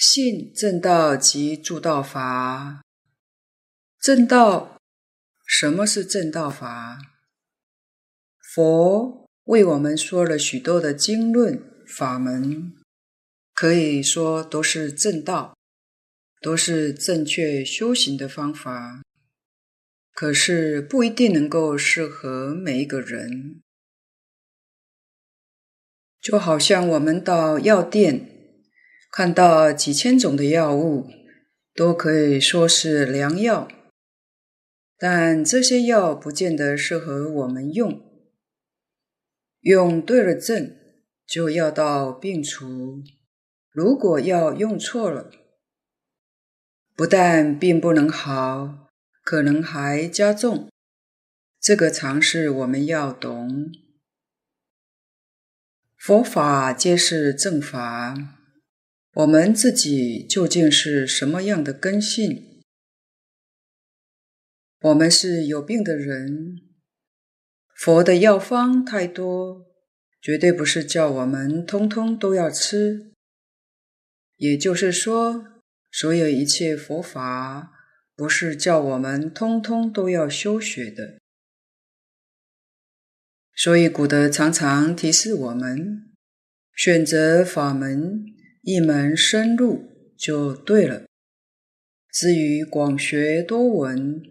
[0.00, 2.80] 信正道及助道法。
[4.00, 4.78] 正道，
[5.46, 6.98] 什么是正道法？
[8.54, 12.72] 佛为我们说了许多的经论法门。
[13.52, 15.54] 可以说都是正道，
[16.40, 19.02] 都是正确修行的方法，
[20.14, 23.60] 可是不一定能够适合每一个人。
[26.22, 28.29] 就好像我们到药店，
[29.10, 31.08] 看到几千种的药物，
[31.74, 33.68] 都可以说是良药，
[34.96, 38.00] 但这些药不见得适合我们用。
[39.62, 40.76] 用对了症，
[41.26, 43.02] 就药到病除；
[43.70, 45.30] 如果药用错了，
[46.94, 48.88] 不但病不能好，
[49.24, 50.68] 可能还加重。
[51.60, 53.70] 这个常识我们要懂。
[55.98, 58.14] 佛法皆是正法，
[59.12, 62.62] 我们自己究竟是什么样的根性？
[64.80, 66.56] 我们是有病的人，
[67.74, 69.66] 佛的药方太多，
[70.22, 73.12] 绝对不是叫我们通通都要吃。
[74.36, 75.44] 也就是说，
[75.90, 77.72] 所有一切佛法，
[78.14, 81.18] 不是叫我们通通都要修学的。
[83.56, 86.12] 所以古德常常提示我们，
[86.74, 88.24] 选择法门，
[88.62, 91.04] 一门深入就对了。
[92.12, 94.22] 至于广学多闻，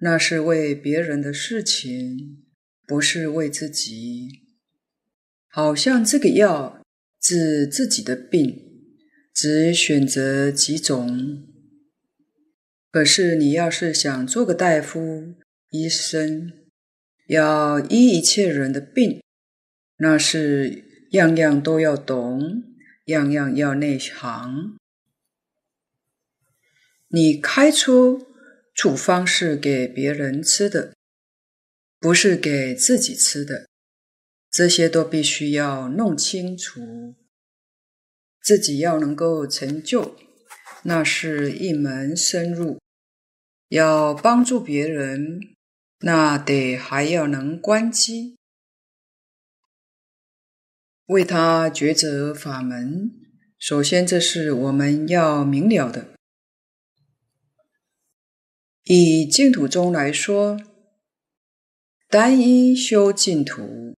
[0.00, 2.44] 那是为别人的事情，
[2.86, 4.28] 不是为自己。
[5.50, 6.82] 好像这个药
[7.20, 8.66] 治自己的病。
[9.40, 11.46] 只选择几种，
[12.90, 15.36] 可是你要是想做个大夫、
[15.70, 16.50] 医生，
[17.28, 19.22] 要医一切人的病，
[19.98, 20.82] 那是
[21.12, 22.64] 样样都要懂，
[23.08, 24.78] 样样要内行。
[27.08, 28.26] 你开出
[28.74, 30.94] 处方是给别人吃的，
[31.98, 33.68] 不是给自己吃的，
[34.50, 37.14] 这些都必须要弄清楚。
[38.42, 40.16] 自己要能够成就，
[40.84, 42.78] 那是一门深入；
[43.68, 45.40] 要帮助别人，
[46.00, 48.37] 那得还要能关机，
[51.08, 53.10] 为他抉择法门。
[53.58, 56.14] 首先，这是我们要明了的。
[58.84, 60.60] 以净土宗来说，
[62.08, 63.96] 单一修净土、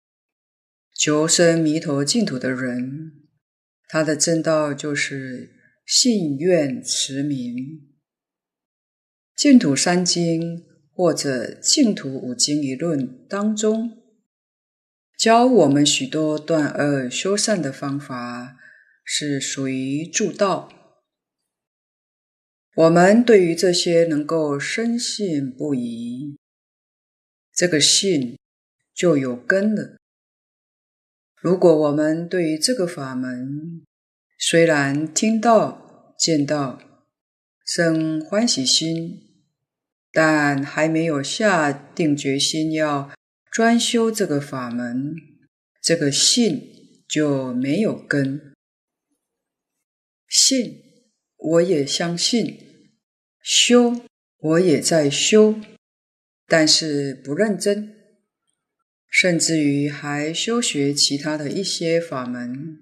[0.94, 3.12] 求生弥陀净土的人。
[3.88, 5.50] 他的正道就是
[5.84, 7.88] 信愿持名，
[9.34, 13.99] 净土三经或者净土五经一论当中，
[15.20, 18.56] 教我们许多断恶修善的方法，
[19.04, 20.72] 是属于助道。
[22.74, 26.38] 我们对于这些能够深信不疑，
[27.52, 28.38] 这个信
[28.94, 29.98] 就有根了。
[31.36, 33.84] 如果我们对于这个法门，
[34.38, 36.80] 虽然听到、见到，
[37.66, 39.20] 生欢喜心，
[40.10, 43.10] 但还没有下定决心要
[43.50, 45.16] 专修这个法门，
[45.82, 48.54] 这个信就没有根。
[50.28, 50.82] 信，
[51.36, 52.46] 我也相信；
[53.42, 54.02] 修，
[54.38, 55.56] 我也在修，
[56.46, 57.96] 但是不认真。
[59.08, 62.78] 甚至于还修学其他的一些法门，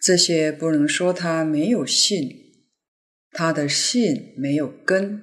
[0.00, 2.54] 这些不能说他没有信，
[3.30, 5.22] 他的信没有根。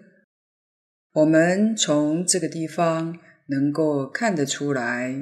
[1.14, 3.20] 我们从这个地方
[3.52, 5.22] 能够看得出来，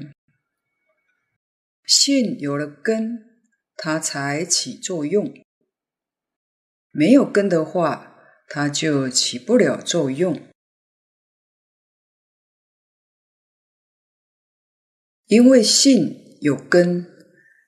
[1.83, 3.41] 信有了根，
[3.75, 5.25] 它才起作用；
[6.91, 8.15] 没有根的话，
[8.47, 10.47] 它就起不了作用。
[15.25, 17.07] 因为信有根，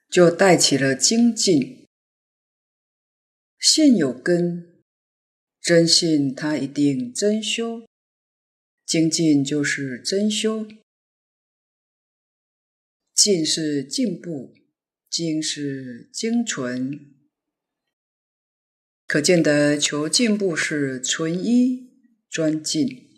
[0.08, 1.88] 就带起了精进。
[3.58, 4.84] 信有根，
[5.60, 7.86] 真信他一定真修，
[8.92, 10.68] 精进就是真修。
[13.14, 14.52] 进是进步，
[15.08, 17.00] 精是精纯。
[19.06, 21.90] 可见得求进步是纯一
[22.28, 23.08] 专进，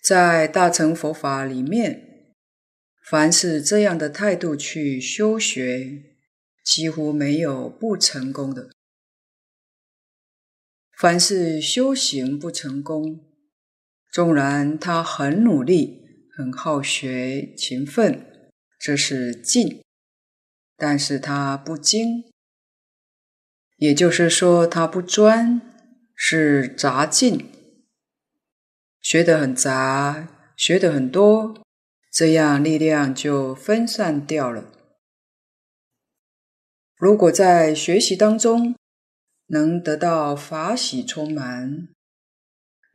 [0.00, 2.34] 在大乘佛法里面。
[3.02, 6.14] 凡是这样的态度去修学，
[6.64, 8.70] 几乎没有不成功的。
[10.96, 13.25] 凡是修行不成功，
[14.16, 19.82] 纵然他很努力、很好学、勤奋，这是进；
[20.74, 22.24] 但是他不精，
[23.76, 25.60] 也就是说他不专，
[26.14, 27.50] 是杂进，
[29.02, 31.62] 学得很杂，学得很多。
[32.10, 34.72] 这样力量就分散掉了。
[36.96, 38.74] 如果在学习当中
[39.48, 41.88] 能得到法喜充满，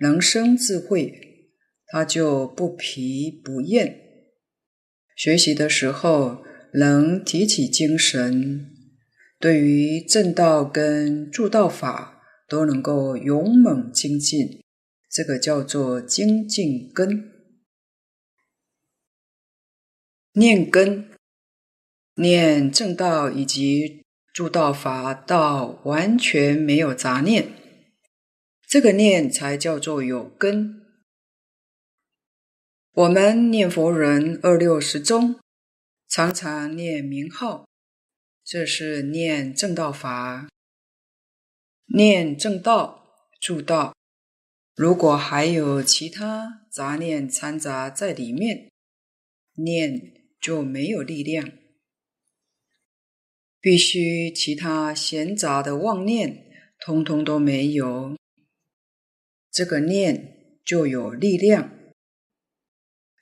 [0.01, 1.49] 能生智慧，
[1.87, 3.97] 他就不疲不厌。
[5.15, 6.43] 学习的时候
[6.73, 8.69] 能提起精神，
[9.39, 14.61] 对于正道跟助道法都能够勇猛精进，
[15.09, 17.31] 这个叫做精进根。
[20.33, 21.09] 念根，
[22.15, 24.01] 念正道以及。
[24.33, 27.51] 助道法道完全没有杂念，
[28.71, 30.81] 这个念才叫做有根。
[32.93, 35.41] 我们念佛人二六十中，
[36.07, 37.67] 常常念名号，
[38.45, 40.47] 这是念正道法，
[41.87, 43.93] 念正道助道。
[44.73, 48.71] 如果还有其他杂念掺杂在里面，
[49.55, 51.51] 念就没有力量。
[53.59, 56.49] 必须其他闲杂的妄念，
[56.79, 58.15] 通通都没有，
[59.51, 61.71] 这个念就有力量。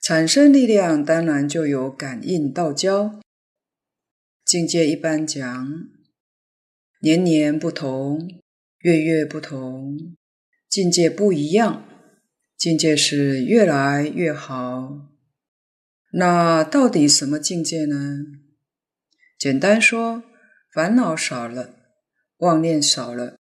[0.00, 3.20] 产生力量，当然就有感应道交。
[4.44, 5.68] 境界一般讲，
[7.02, 8.40] 年年不同，
[8.78, 10.16] 月月不同，
[10.68, 11.84] 境界不一样，
[12.56, 15.10] 境界是越来越好。
[16.12, 17.96] 那到底什么境界呢？
[19.38, 20.24] 简单说。
[20.72, 21.74] 烦恼少了，
[22.36, 23.40] 妄念少了，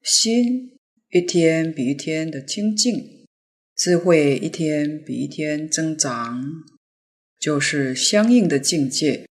[0.00, 0.71] 心
[1.12, 3.26] 一天比一天的清净，
[3.76, 6.42] 智慧一天比一天增长，
[7.38, 9.28] 就是相应的境界。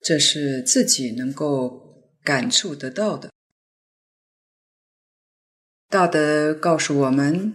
[0.00, 3.32] 这是自己能够感触得到的。
[5.88, 7.52] 大德告诉我们，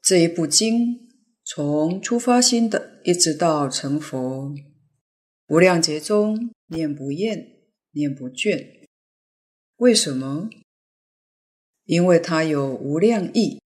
[0.00, 1.10] 这一部经
[1.44, 4.54] 从初发心的一直到成佛，
[5.48, 7.58] 无量劫中念不厌。
[7.92, 8.86] 念不倦，
[9.76, 10.48] 为什么？
[11.88, 13.62] 因为它有无量义、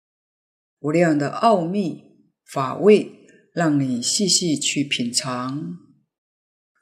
[0.79, 2.03] 无量的奥秘
[2.45, 3.11] 法味，
[3.51, 5.75] 让你细细去品尝。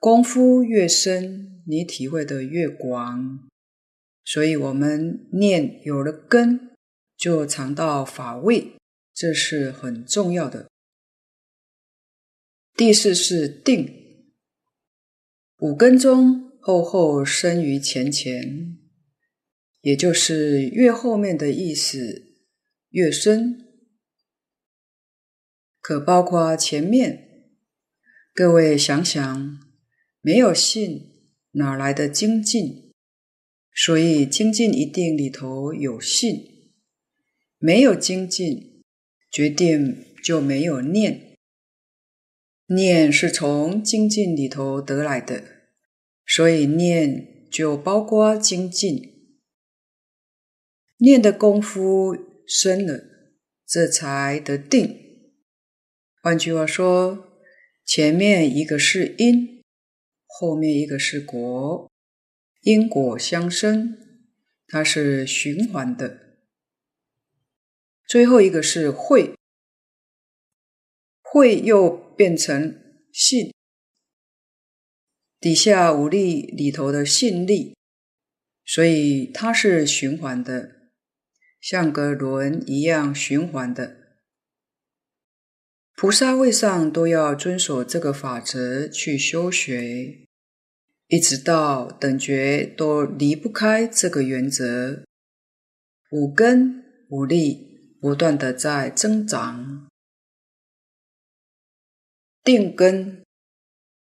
[0.01, 3.47] 功夫越深，你体会的越广。
[4.25, 6.71] 所以，我们念有了根，
[7.15, 8.73] 就尝到法味，
[9.13, 10.67] 这是很重要的。
[12.75, 14.33] 第四是定，
[15.59, 16.49] 五根中。
[16.61, 18.77] 后后生于前前，
[19.81, 22.35] 也就是越后面的意思
[22.89, 23.65] 越深，
[25.79, 27.27] 可包括前面。
[28.33, 29.59] 各位想想，
[30.21, 32.93] 没有信，哪来的精进？
[33.73, 36.35] 所以精进一定里头有信，
[37.57, 38.83] 没有精进，
[39.31, 41.37] 决定就没有念。
[42.67, 45.43] 念是从精进里头得来的。
[46.25, 49.18] 所以念就包括精进，
[50.99, 53.03] 念的功夫深了，
[53.65, 54.97] 这才得定。
[56.21, 57.27] 换句话说，
[57.85, 59.63] 前面一个是因，
[60.27, 61.89] 后面一个是果，
[62.61, 63.97] 因果相生，
[64.67, 66.37] 它是循环的。
[68.05, 69.35] 最后一个是慧，
[71.21, 72.77] 慧又变成
[73.13, 73.53] 信。
[75.39, 77.77] 底下五力里头的信力，
[78.65, 80.78] 所以它是循环的，
[81.59, 83.97] 像个轮一样循环的。
[85.95, 90.25] 菩萨位上都要遵守这个法则去修学，
[91.07, 95.03] 一直到等觉都离不开这个原则。
[96.11, 99.89] 五根五力不断的在增长，
[102.43, 103.23] 定根。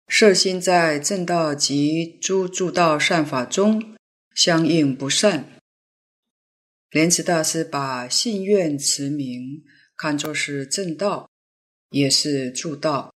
[0.09, 3.95] 摄心在正道及诸诸道善法中
[4.33, 5.56] 相应不散。
[6.89, 9.63] 莲池大师把信愿持名
[9.97, 11.29] 看作是正道，
[11.89, 13.13] 也是助道。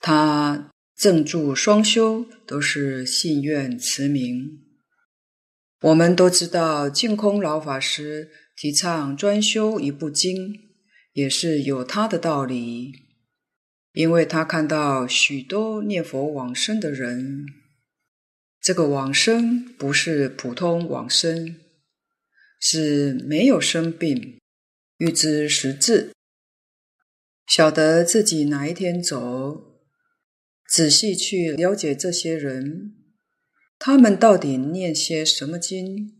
[0.00, 4.60] 他正助双修都是信愿持名。
[5.80, 10.54] 我们都知道净空老法师提倡专修一部经，
[11.12, 12.92] 也是有他的道理。
[13.92, 17.46] 因为他看到许多念佛往生的人，
[18.60, 21.56] 这个往生不是普通往生，
[22.66, 24.40] 是没有生病，
[24.96, 26.12] 预知时至，
[27.46, 29.82] 晓得自己哪一天走。
[30.66, 32.94] 仔细去了解这些人，
[33.78, 36.14] 他们到底念些什么经？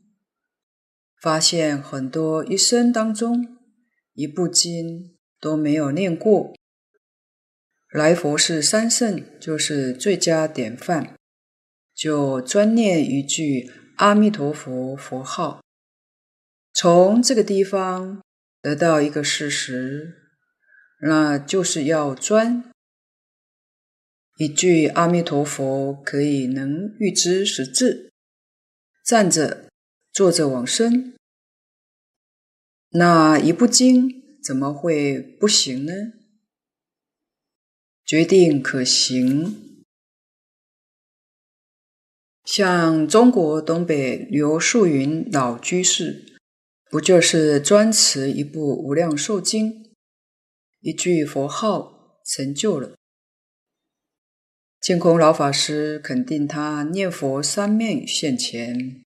[1.19, 3.57] 发现很多一生当中
[4.13, 6.55] 一部经都没有念过。
[7.91, 11.17] 来佛是三圣就是最佳典范，
[11.95, 15.64] 就专念一句阿弥陀佛佛号，
[16.75, 18.21] 从这个地方
[18.61, 20.17] 得到一个事实，
[21.01, 22.69] 那就是要专。
[24.39, 28.13] 一句阿弥陀佛可以能预知实质，
[29.05, 29.69] 站着、
[30.13, 31.15] 坐着往生，
[32.89, 35.93] 那一部经怎么会不行呢？
[38.05, 39.85] 决定可行。
[42.45, 46.34] 像中国东北刘树云老居士，
[46.91, 49.85] 不就是专持一部《无量寿经》，
[50.81, 52.95] 一句佛号成就了？
[54.81, 59.03] 净空老法师肯定他念佛三昧现前，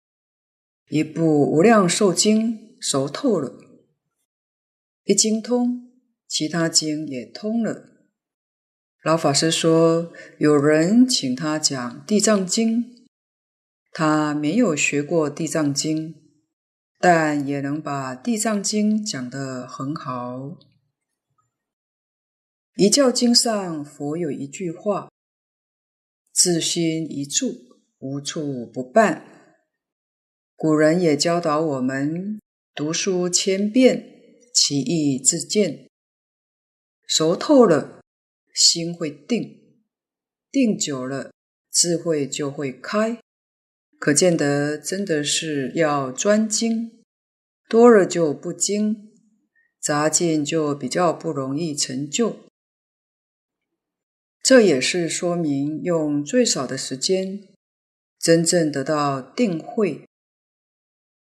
[0.89, 3.53] 一部《无量寿经》熟透了，
[5.03, 5.91] 一经通，
[6.29, 7.91] 其他经也通了。
[9.03, 12.85] 老法师说，有人请他讲《地藏经》，
[13.93, 16.15] 他没有学过《地藏经》，
[17.07, 20.57] 但也能把《地藏经》讲得很好。
[22.77, 25.11] 一教经上，佛有一句话。
[26.33, 27.57] 自心一处，
[27.99, 29.23] 无处不办。
[30.57, 32.41] 古人也教导我们：
[32.75, 34.07] 读书千遍，
[34.55, 35.91] 其义自见。
[37.07, 38.01] 熟透了，
[38.55, 39.59] 心会定；
[40.51, 41.31] 定久了，
[41.71, 43.21] 智慧就会开。
[44.01, 46.94] 可见得真的是要专精，
[47.75, 49.11] 多了就不精，
[49.81, 52.37] 杂进就比较不容易成就。
[54.41, 57.49] 这也是说明用最少的时间，
[58.21, 60.07] 真正得到定慧，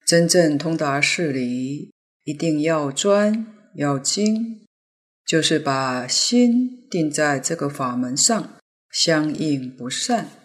[0.04, 4.66] 真正通达事理，一定要专要精，
[5.24, 8.58] 就是把心定在这个法门上，
[8.90, 10.42] 相应不散。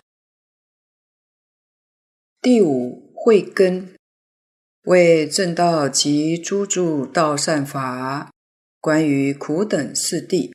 [2.41, 3.93] 第五慧根，
[4.83, 8.31] 为正道及诸诸道善法，
[8.79, 10.51] 关于苦等四谛。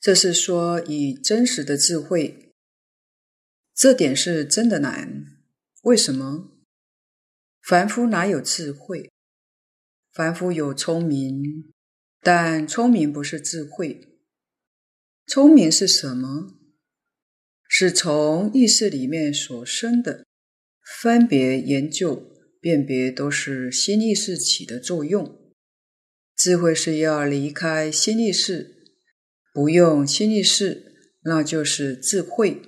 [0.00, 2.52] 这是说以真实的智慧，
[3.74, 5.26] 这点是真的难。
[5.82, 6.52] 为什么？
[7.60, 9.10] 凡夫哪有智慧？
[10.12, 11.72] 凡夫有聪明，
[12.20, 14.20] 但聪明不是智慧。
[15.26, 16.56] 聪明是什么？
[17.68, 20.26] 是从意识里面所生的，
[21.00, 22.30] 分别、研究、
[22.60, 25.38] 辨别都是心意识起的作用。
[26.36, 28.78] 智慧是要离开心意识。
[29.54, 32.62] 不用心意识，那就是智慧。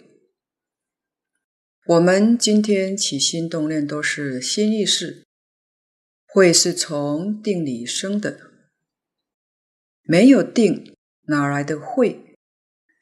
[1.87, 5.25] 我们今天起心动念都是心意识，
[6.27, 8.39] 慧是从定里生的。
[10.03, 10.95] 没有定，
[11.29, 12.37] 哪来的慧？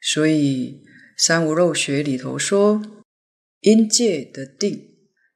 [0.01, 0.81] 所以
[1.17, 2.81] 三无漏学里头说，
[3.59, 4.92] 因戒得定，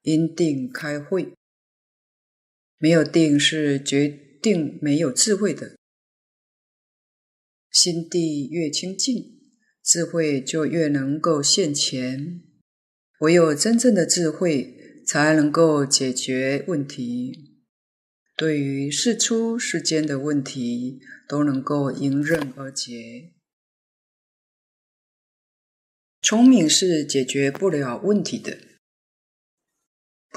[0.07, 1.33] 因定开慧。
[2.77, 4.07] 没有定是决
[4.41, 5.75] 定没有智慧的。
[7.69, 9.41] 心地越清净，
[9.83, 12.41] 智慧就越能够现前。
[13.19, 17.57] 唯有真正的智慧，才能够解决问题。
[18.37, 23.33] 对于世出世间的问题，都能够迎刃而解。
[26.21, 28.66] 聪明是解决不了问题的，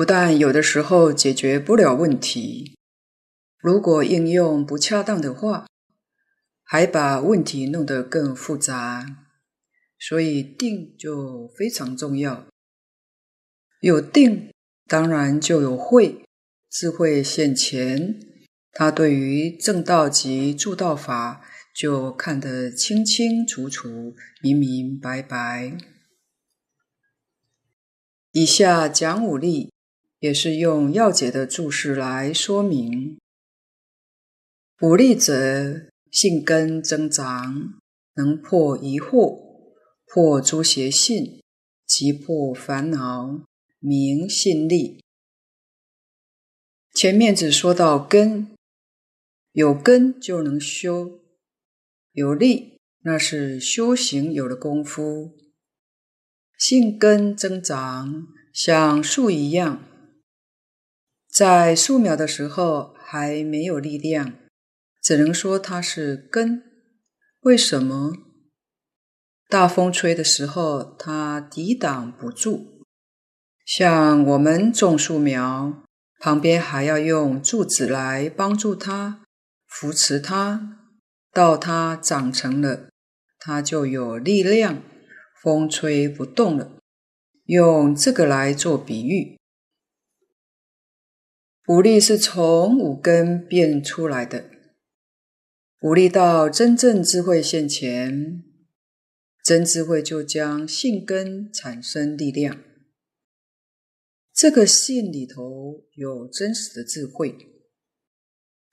[0.01, 2.79] 不但有的时候解决不了问题，
[3.59, 5.67] 如果应用不恰当的话。
[6.65, 9.05] 还把问题弄得更复杂，
[9.99, 12.47] 所以定就非常重要。
[13.81, 14.51] 有定，
[14.87, 16.25] 当然就有慧，
[16.71, 18.19] 智慧现前，
[18.73, 21.45] 他对于正道及助道法
[21.75, 25.77] 就看得清清楚楚、明明白白。
[28.33, 29.71] 以下讲五例，
[30.21, 33.19] 也是用要解的注释来说明。
[34.81, 35.91] 五例者。
[36.11, 37.81] 性根增长，
[38.15, 39.71] 能破疑惑，
[40.07, 41.41] 破诸邪信，
[41.87, 43.45] 即破烦恼，
[43.79, 45.05] 名信力。
[46.93, 48.49] 前面只说到根，
[49.53, 51.21] 有根就能修，
[52.11, 55.39] 有力，那是修行有了功夫。
[56.59, 59.81] 性根增长，像树一样，
[61.33, 64.35] 在树苗的时候还没有力量。
[65.03, 66.63] 只能说它是根，
[67.41, 68.13] 为什么？
[69.49, 72.85] 大风吹的时候，它抵挡不住。
[73.65, 75.83] 像我们种树苗，
[76.19, 79.23] 旁边还要用柱子来帮助它，
[79.67, 80.77] 扶持它，
[81.33, 82.91] 到它长成了，
[83.39, 84.83] 它就有力量，
[85.43, 86.73] 风吹不动了。
[87.47, 89.40] 用这个来做比喻。
[91.71, 94.51] 武力是从五根变出来的，
[95.83, 98.43] 武力到真正智慧现前，
[99.45, 102.61] 真智慧就将信根产生力量。
[104.35, 107.37] 这个信里头有真实的智慧，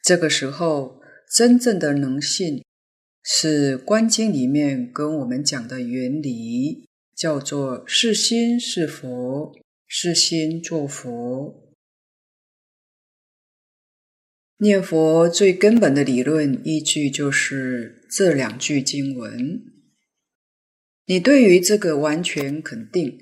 [0.04, 1.00] 这个时候
[1.32, 2.64] 真正的能信，
[3.22, 9.54] 是《观经》里面跟我们讲的原理，叫做是心是佛，
[9.86, 11.67] 是心作佛。
[14.60, 19.62] 念佛最根本的理论依据就是这两句经文。
[21.06, 23.20] 你对于这个完全肯定，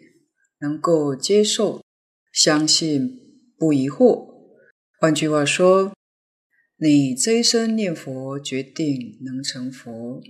[0.59, 1.83] 能够接受。
[2.31, 3.19] 相信
[3.57, 4.51] 不疑惑，
[4.99, 5.93] 换句话说，
[6.77, 10.21] 你这一生念佛，决定能成佛。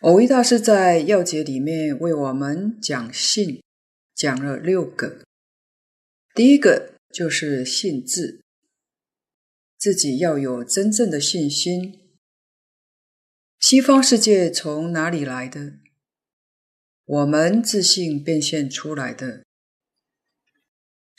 [0.00, 3.62] 蕅益大师在要解里面为我们讲信，
[4.14, 5.22] 讲了六个。
[6.34, 8.43] 第一个就是信自，
[9.84, 12.00] 自己要有真正的信心。
[13.60, 15.74] 西方世界从哪里来的？
[17.04, 19.44] 我们自信变现出来的。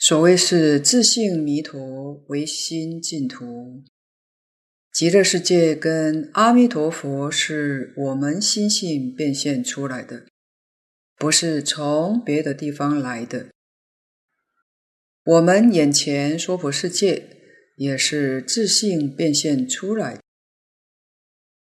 [0.00, 3.84] 所谓是自信弥陀为心净土，
[4.92, 10.26] 极乐世界跟阿弥陀佛是我们心性变现出来的，
[11.14, 13.46] 不是从别的地方来的。
[15.24, 17.35] 我们眼前娑婆世界
[17.76, 20.20] 也是自性变现出来的，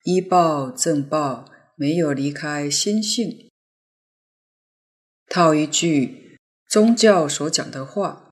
[0.02, 3.48] 依报正报没有离开心性。
[5.28, 6.26] 套一句。
[6.68, 8.30] 宗教所讲的话，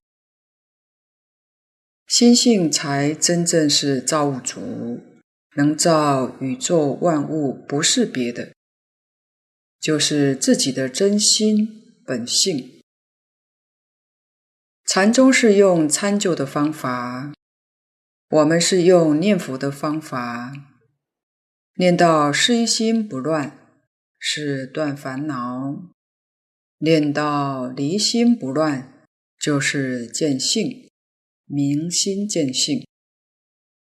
[2.07, 5.01] 心性才真正是造物主，
[5.57, 8.53] 能造宇宙万物，不是别的，
[9.81, 12.83] 就是自己的真心本性。
[14.85, 17.33] 禅宗是用参究的方法，
[18.29, 20.53] 我们是用念佛的方法，
[21.77, 23.57] 念到是一心不乱，
[24.19, 25.93] 是断烦恼。
[26.79, 29.07] 念到离心不乱，
[29.39, 30.91] 就是见性，
[31.45, 32.85] 明心见性，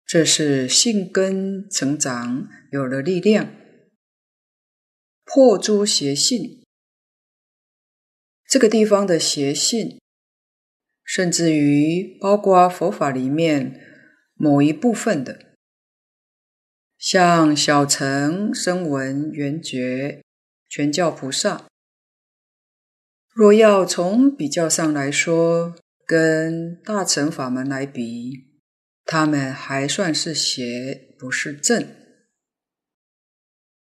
[0.08, 3.54] 这是性根成长，有了力量，
[5.24, 6.64] 破诸邪信。
[8.48, 10.00] 这个地方的邪信，
[11.06, 13.91] 甚至于包括佛法里面
[14.44, 15.54] 某一部分的，
[16.98, 20.24] 像小乘声闻缘觉
[20.68, 21.68] 全教菩萨。
[23.30, 25.76] 若要从比较上来说，
[26.08, 28.48] 跟大乘法门来比，
[29.06, 31.88] 他们还算是邪，不是正。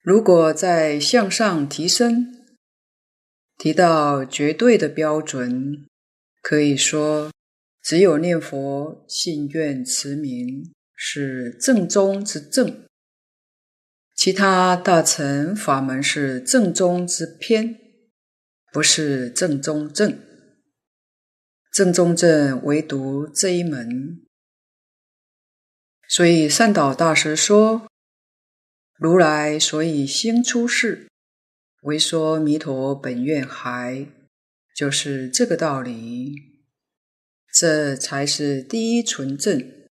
[0.01, 2.47] 如果再向上提升，
[3.59, 5.87] 提到绝对的标准，
[6.41, 7.31] 可以说，
[7.89, 12.85] 只有念佛、信愿、持名是正宗之正，
[14.15, 17.79] 其他大乘法门是正宗之偏。
[18.71, 20.21] 不是正宗正，
[21.73, 24.21] 正宗正唯独这一门。
[26.11, 27.89] 所以善导大师说
[29.01, 31.09] ：“如来所以兴出世，
[31.85, 34.07] 为说弥陀本愿海，
[34.77, 36.48] 就是这个道理。
[37.61, 39.89] 这才是第一纯正，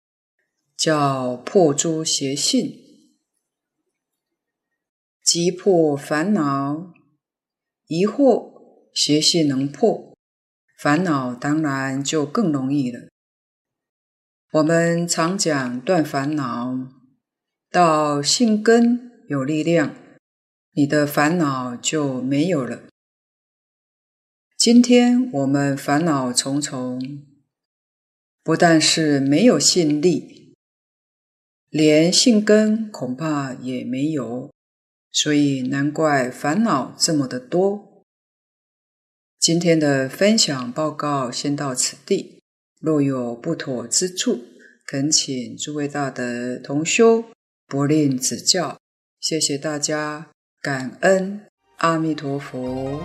[0.74, 2.72] 叫破诸邪性，
[5.22, 6.94] 即破烦恼
[7.86, 8.48] 疑惑。”
[8.94, 10.16] 邪性能破，
[10.78, 13.08] 烦恼当然就更容易了。
[14.52, 16.88] 我们常讲断烦恼，
[17.70, 19.94] 到性根有力量，
[20.72, 22.82] 你的烦恼就没有了。
[24.58, 27.00] 今天我们烦恼重重，
[28.42, 30.54] 不但是没有信力，
[31.68, 34.50] 连信根恐怕也没有，
[35.12, 38.04] 所以难怪烦恼这么的多。
[39.38, 42.42] 今天的分享报告先到此地，
[42.80, 44.44] 若有不妥之处，
[44.86, 47.24] 恳请诸位大德同修
[47.66, 48.78] 不吝指教。
[49.20, 50.30] 谢谢大家，
[50.62, 51.42] 感恩
[51.76, 53.00] 阿弥陀佛。